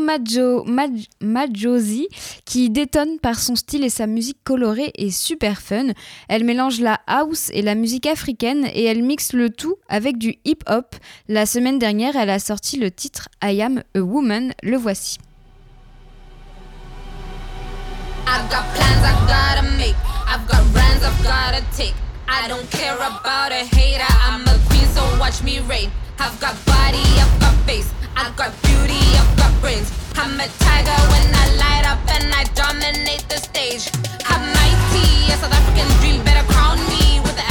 [1.22, 2.08] Majosi
[2.46, 5.88] qui détonne par son style et sa musique colorée et super fun.
[6.30, 10.36] Elle mélange la house et la musique africaine et elle mixe le tout avec du
[10.46, 10.96] hip-hop.
[11.28, 14.54] La semaine dernière, elle a sorti le titre I Am a Woman.
[14.62, 15.18] Le voici.
[18.28, 19.96] I've got plans I gotta make.
[20.28, 21.94] I've got brands I've gotta take.
[22.28, 24.06] I don't care about a hater.
[24.26, 25.92] I'm a queen, so watch me reign.
[26.20, 27.92] I've got body, I've got face.
[28.16, 29.92] I've got beauty, I've got brains.
[30.16, 33.92] I'm a tiger when I light up and I dominate the stage.
[34.26, 36.24] I'm mighty, a South African dream.
[36.24, 37.46] Better crown me with the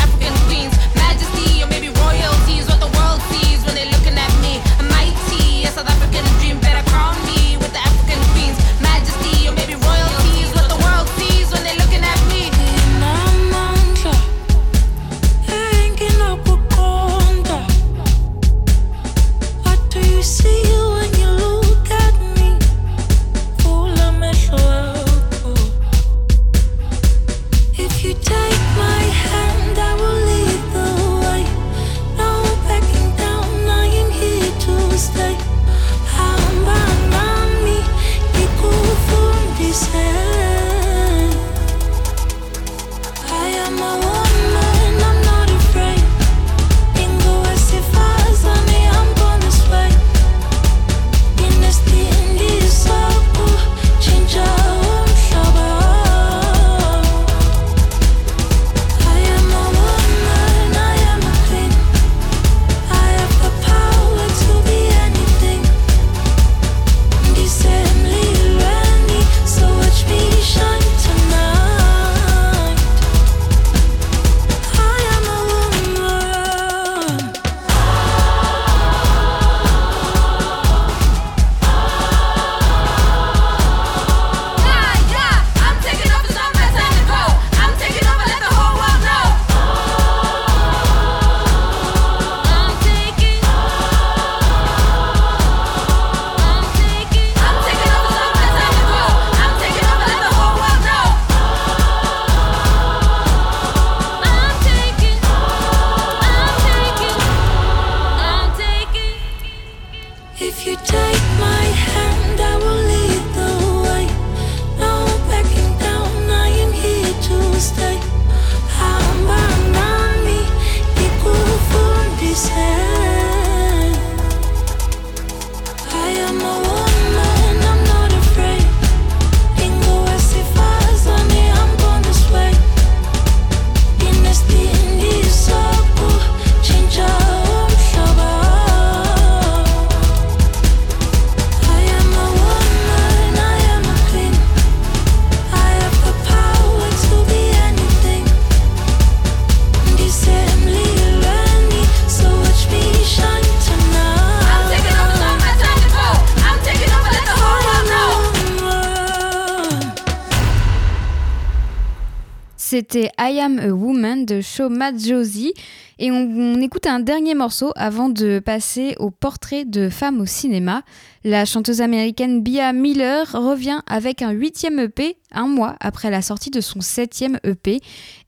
[162.77, 165.55] C'était I Am a Woman de Shoma Josie.
[166.01, 170.83] Et on, écoute un dernier morceau avant de passer au portrait de femmes au cinéma.
[171.23, 176.51] La chanteuse américaine Bia Miller revient avec un huitième EP un mois après la sortie
[176.51, 177.79] de son septième EP.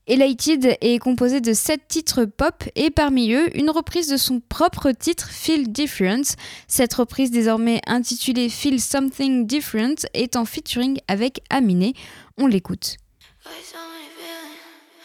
[0.07, 4.91] Elated est composé de sept titres pop et parmi eux une reprise de son propre
[4.91, 6.37] titre Feel Different.
[6.69, 11.95] Cette reprise désormais intitulée Feel Something Different est en featuring avec Aminé.
[12.37, 12.95] On l'écoute.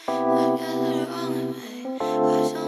[0.05, 2.62] I got it wrong in me.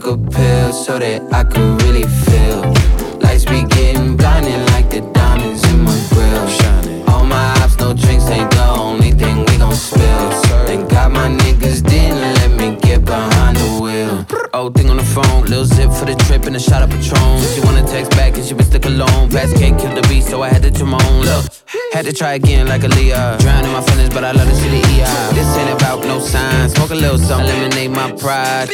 [0.00, 2.60] Took a pill so that I could really feel.
[3.20, 7.08] Lights be getting blinding like the diamonds in my grill.
[7.08, 10.30] All my ops, no drinks ain't the only thing we gon' spill.
[10.66, 14.26] Thank God my niggas didn't let me get behind the wheel.
[14.54, 17.40] Old thing on the phone, little zip for the trip and a shot of Patron.
[17.54, 19.30] She wanna text back and she been stuck alone.
[19.30, 21.22] Fast can't kill the beat, so I had to Timon.
[21.22, 21.44] Look,
[21.92, 23.36] had to try again like a Leah.
[23.40, 25.34] Drowning my feelings, but I love to see the EI.
[25.34, 26.72] This ain't about no signs.
[26.74, 28.70] Smoke a little something, eliminate my pride.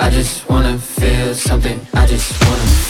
[0.00, 1.78] I just wanna feel something.
[1.92, 2.89] I just wanna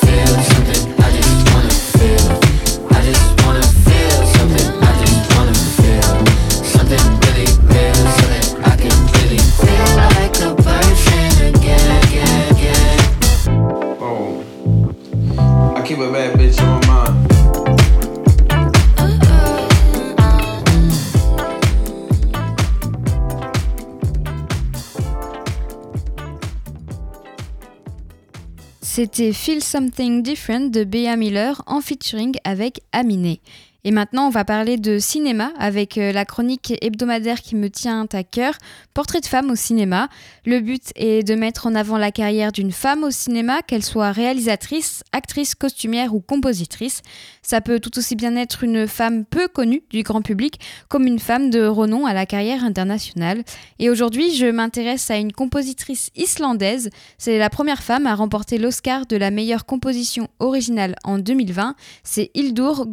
[29.01, 33.41] C'était Feel Something Different de Bea Miller en featuring avec Aminé.
[33.83, 38.07] Et maintenant, on va parler de cinéma avec euh, la chronique hebdomadaire qui me tient
[38.13, 38.53] à cœur,
[38.93, 40.09] Portrait de femme au cinéma.
[40.45, 44.11] Le but est de mettre en avant la carrière d'une femme au cinéma, qu'elle soit
[44.11, 47.01] réalisatrice, actrice, costumière ou compositrice.
[47.41, 50.59] Ça peut tout aussi bien être une femme peu connue du grand public
[50.89, 53.43] comme une femme de renom à la carrière internationale.
[53.79, 56.89] Et aujourd'hui, je m'intéresse à une compositrice islandaise.
[57.17, 61.75] C'est la première femme à remporter l'Oscar de la meilleure composition originale en 2020.
[62.03, 62.85] C'est Hildur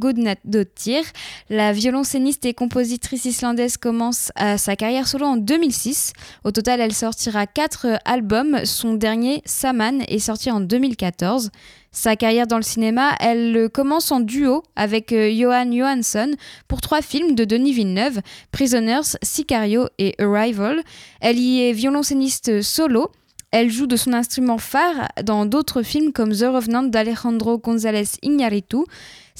[1.50, 6.12] La violoncelliste et compositrice islandaise commence à sa carrière solo en 2006.
[6.44, 8.64] Au total, elle sortira quatre albums.
[8.64, 11.50] Son dernier, Saman, est sorti en 2014.
[11.90, 16.32] Sa carrière dans le cinéma, elle commence en duo avec euh, Johan Johansson
[16.68, 18.20] pour trois films de Denis Villeneuve,
[18.52, 20.82] Prisoners, Sicario et Arrival.
[21.20, 23.10] Elle y est violoncelliste solo.
[23.50, 28.84] Elle joue de son instrument phare dans d'autres films comme The Revenant d'Alejandro González Iñárritu.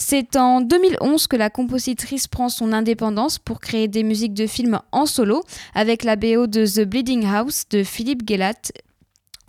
[0.01, 4.79] C'est en 2011 que la compositrice prend son indépendance pour créer des musiques de films
[4.93, 5.43] en solo
[5.75, 8.71] avec la BO de The Bleeding House de Philippe Gelat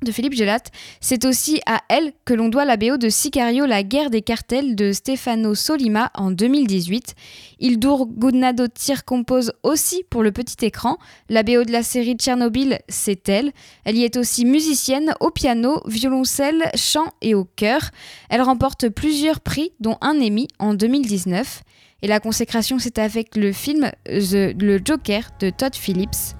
[0.03, 0.63] de Philippe Gelat.
[1.01, 4.75] C'est aussi à elle que l'on doit la BO de Sicario, la guerre des cartels
[4.75, 7.15] de Stefano Solima en 2018.
[7.59, 10.97] Ildur Gudnadottir compose aussi pour le petit écran.
[11.29, 13.51] La BO de la série Tchernobyl, c'est elle.
[13.85, 17.91] Elle y est aussi musicienne au piano, violoncelle, chant et au chœur.
[18.29, 21.63] Elle remporte plusieurs prix, dont un Emmy en 2019.
[22.01, 26.38] Et la consécration, c'est avec le film The, Joker de Todd Phillips.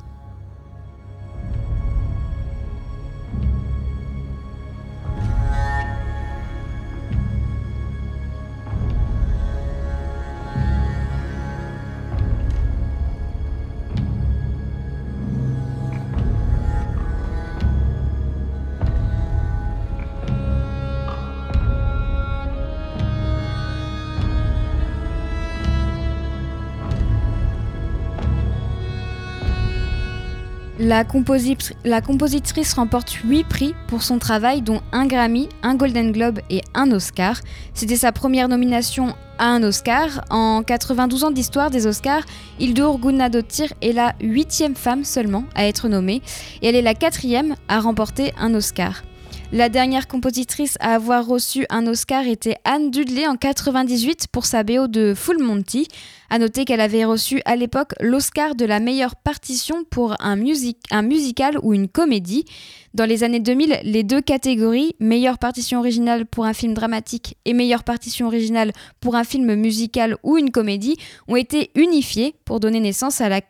[30.82, 36.14] La, composi- la compositrice remporte 8 prix pour son travail, dont un Grammy, un Golden
[36.14, 37.42] Globe et un Oscar.
[37.74, 40.24] C'était sa première nomination à un Oscar.
[40.30, 42.24] En 92 ans d'histoire des Oscars,
[42.60, 46.22] Hildur Guðnadóttir est la huitième femme seulement à être nommée,
[46.62, 49.04] et elle est la quatrième à remporter un Oscar.
[49.52, 54.64] La dernière compositrice à avoir reçu un Oscar était Anne Dudley en 98 pour sa
[54.64, 55.88] BO de Full Monty.
[56.30, 60.78] À noter qu'elle avait reçu à l'époque l'Oscar de la meilleure partition pour un, music-
[61.04, 62.46] musical ou une comédie.
[62.94, 67.54] Dans les années 2000, les deux catégories, meilleure partition originale pour un film dramatique et
[67.54, 72.80] meilleure partition originale pour un film musical ou une comédie, ont été unifiées pour donner
[72.80, 73.42] naissance à la,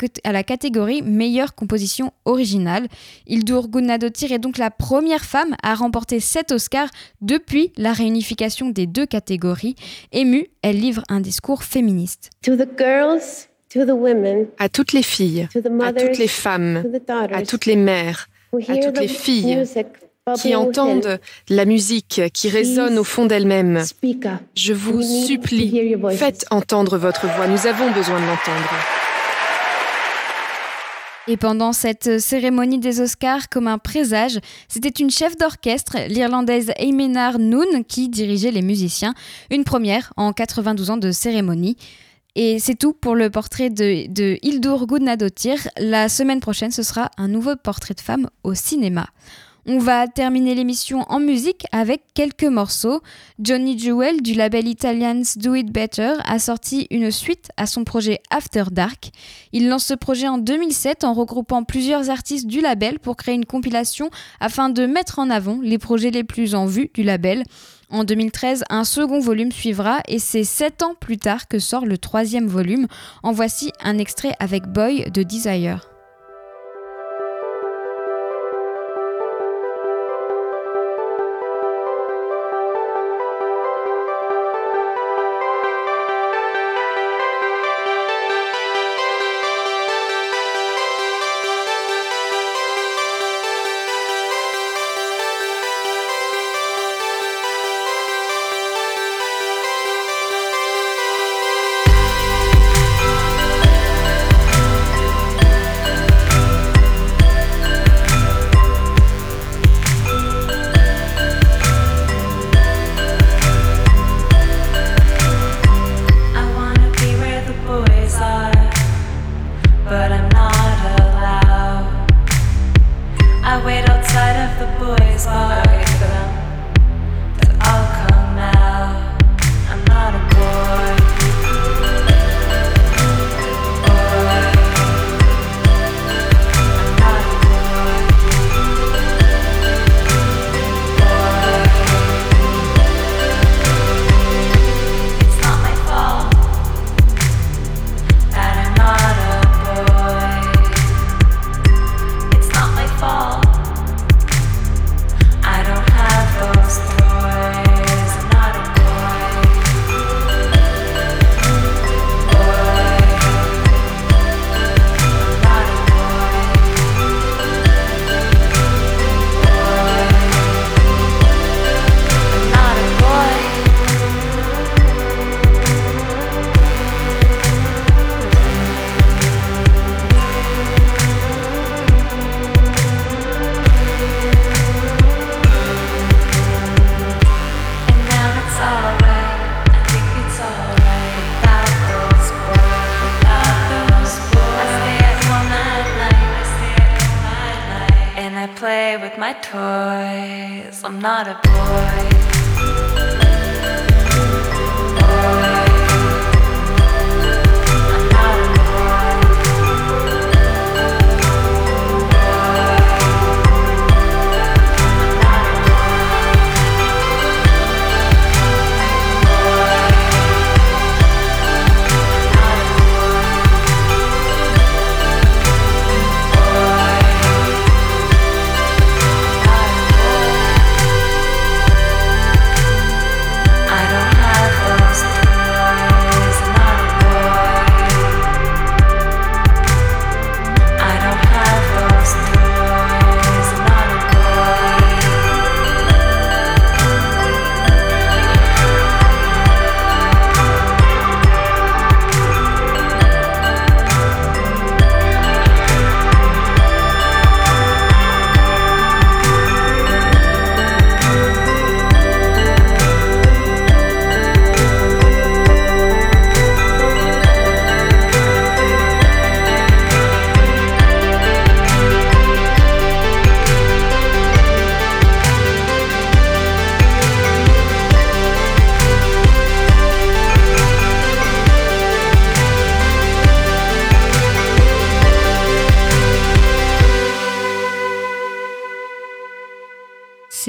[0.43, 2.87] catégorie meilleure composition originale.
[3.27, 6.89] Hildur Guðnadóttir est donc la première femme à remporter cet Oscar
[7.21, 9.75] depuis la réunification des deux catégories.
[10.11, 12.29] Émue, elle livre un discours féministe.
[12.77, 16.81] Girls, to the women, À toutes les filles, to the à mothers, toutes les femmes,
[16.83, 19.87] to the daughters, à toutes les mères, who à toutes the les filles music
[20.35, 23.83] qui entendent la musique qui résonne au fond d'elles-mêmes.
[24.55, 27.47] Je vous We need to hear supplie, faites entendre votre voix.
[27.47, 28.69] Nous avons besoin de l'entendre.
[31.27, 37.37] Et pendant cette cérémonie des Oscars, comme un présage, c'était une chef d'orchestre, l'Irlandaise Eimenar
[37.37, 39.13] Noon, qui dirigeait les musiciens.
[39.51, 41.77] Une première en 92 ans de cérémonie.
[42.35, 45.67] Et c'est tout pour le portrait de, de Hildur Guðnadóttir.
[45.77, 49.07] La semaine prochaine, ce sera un nouveau portrait de femme au cinéma.
[49.71, 53.01] On va terminer l'émission en musique avec quelques morceaux.
[53.39, 58.19] Johnny Jewel du label Italians Do It Better a sorti une suite à son projet
[58.31, 59.11] After Dark.
[59.51, 63.45] Il lance ce projet en 2007 en regroupant plusieurs artistes du label pour créer une
[63.45, 64.09] compilation
[64.39, 67.43] afin de mettre en avant les projets les plus en vue du label.
[67.91, 71.97] En 2013, un second volume suivra et c'est sept ans plus tard que sort le
[71.97, 72.87] troisième volume.
[73.23, 75.98] En voici un extrait avec Boy de Desire.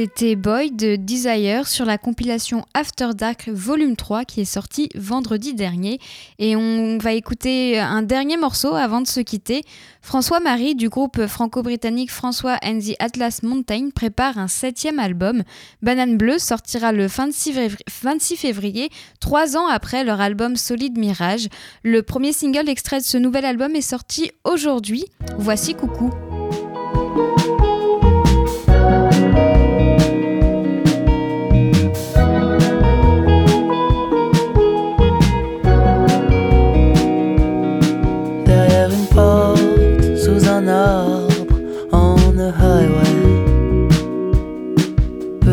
[0.00, 5.52] C'était Boy de Desire sur la compilation After Dark Volume 3 qui est sortie vendredi
[5.52, 5.98] dernier.
[6.38, 9.62] Et on va écouter un dernier morceau avant de se quitter.
[10.00, 15.42] François Marie du groupe franco-britannique François and the Atlas Mountain prépare un septième album.
[15.82, 18.88] Banane Bleue sortira le 26 février, 26 février,
[19.20, 21.48] trois ans après leur album Solide Mirage.
[21.82, 25.04] Le premier single extrait de ce nouvel album est sorti aujourd'hui.
[25.36, 26.08] Voici Coucou.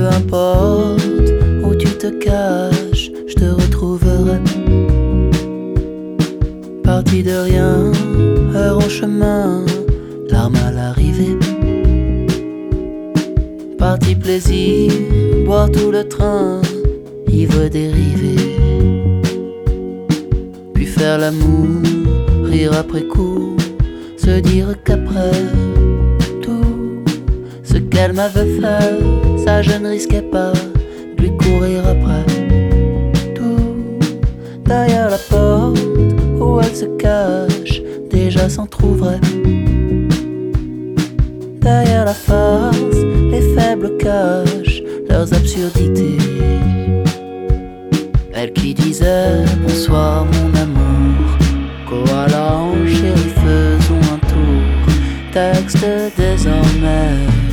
[0.07, 1.33] Importe
[1.63, 4.39] où tu te caches, je te retrouverai.
[6.83, 7.91] Parti de rien,
[8.55, 9.65] heure en chemin,
[10.29, 11.37] larmes à l'arrivée.
[13.77, 14.91] Parti plaisir,
[15.45, 16.61] boire tout le train,
[17.29, 18.35] ivre dérivé.
[20.73, 21.67] Puis faire l'amour
[22.43, 23.55] rire après coup,
[24.17, 25.31] se dire qu'après
[26.41, 27.03] tout
[27.63, 29.26] ce qu'elle m'avait fait,
[29.61, 32.25] je ne risquais pas de lui courir après.
[33.33, 33.75] Tout
[34.65, 35.79] derrière la porte
[36.39, 39.21] où elle se cache, déjà s'en trouverait.
[41.61, 46.17] Derrière la farce, les faibles cachent leurs absurdités.
[48.33, 51.37] Elle qui disait bonsoir mon amour.
[51.89, 54.93] Koala en chéri, faisons un tour.
[55.31, 55.85] Texte
[56.17, 57.46] désormais.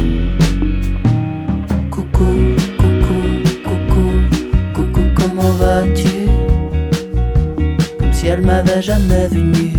[8.45, 9.73] M'avait jamais vu.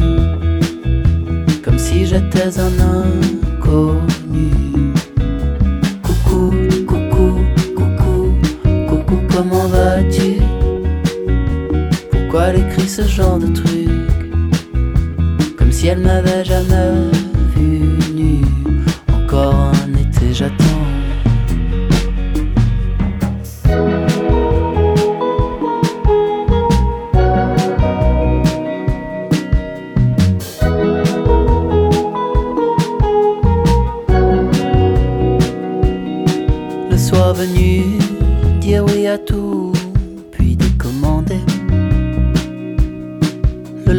[1.64, 4.52] Comme si j'étais un inconnu.
[6.04, 6.54] Coucou,
[6.88, 7.40] coucou,
[7.76, 8.36] coucou,
[8.90, 10.42] coucou, comment vas-tu?
[12.12, 13.90] Pourquoi elle écrit ce genre de truc?
[15.58, 17.15] Comme si elle m'avait jamais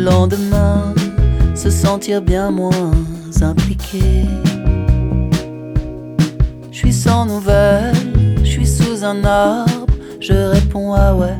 [0.05, 0.95] lendemain,
[1.55, 2.93] se sentir bien moins
[3.43, 4.25] impliqué.
[6.71, 7.95] Je suis sans nouvelles,
[8.41, 9.87] je suis sous un arbre,
[10.21, 11.37] je réponds ah ouais.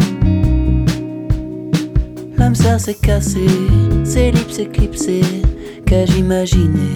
[2.37, 3.47] L'âme sœur s'est cassée,
[4.05, 5.43] ses lips éclipsés,
[5.87, 6.91] qu'ai-je imaginé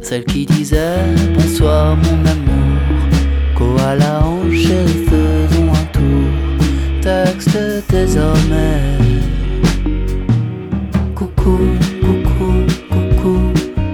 [0.00, 2.78] Celle qui disait bonsoir mon amour,
[3.56, 9.19] koala en chéri, faisons un tour, texte désormais.
[11.42, 11.58] Coucou,
[12.02, 12.52] coucou,
[12.90, 13.38] coucou,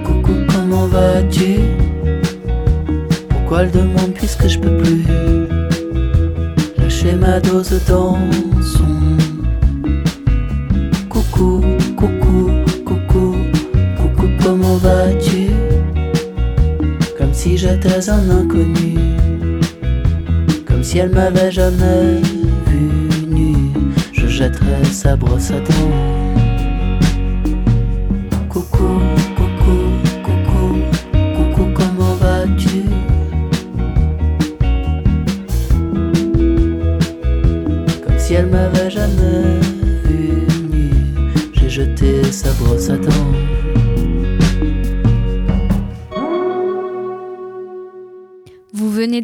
[0.03, 1.59] coucou, comment vas-tu?
[3.29, 5.05] Pourquoi elle demande puisque je peux plus?
[6.77, 8.17] Lâcher ma dose dans
[8.61, 9.17] son
[11.07, 11.63] Coucou,
[11.95, 12.51] coucou,
[12.83, 13.35] coucou,
[13.95, 15.47] coucou, comment vas-tu?
[17.31, 18.95] Si j'étais un inconnu,
[20.65, 22.19] comme si elle m'avait jamais
[22.65, 23.55] vu nu,
[24.11, 26.16] je jetterais sa brosse à dents.
[28.77, 28.99] Coucou,
[29.35, 29.79] coucou,
[30.23, 30.69] coucou,
[31.35, 32.83] coucou, comment vas-tu?
[38.03, 39.59] Comme si elle m'avait jamais
[40.03, 40.45] vu
[41.53, 43.26] j'ai jeté sa brosse à dents.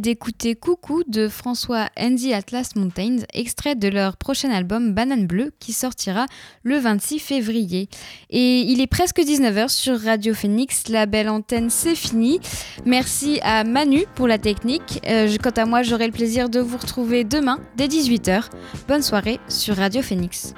[0.04, 5.72] D'écouter Coucou de François Andy Atlas Mountains, extrait de leur prochain album Banane Bleue qui
[5.72, 6.26] sortira
[6.64, 7.88] le 26 février.
[8.30, 12.42] Et il est presque 19h sur Radio Phoenix, la belle antenne c'est fini.
[12.86, 15.00] Merci à Manu pour la technique.
[15.08, 18.50] Euh, quant à moi, j'aurai le plaisir de vous retrouver demain dès 18h.
[18.90, 20.54] Bonne soirée sur Radio Phoenix.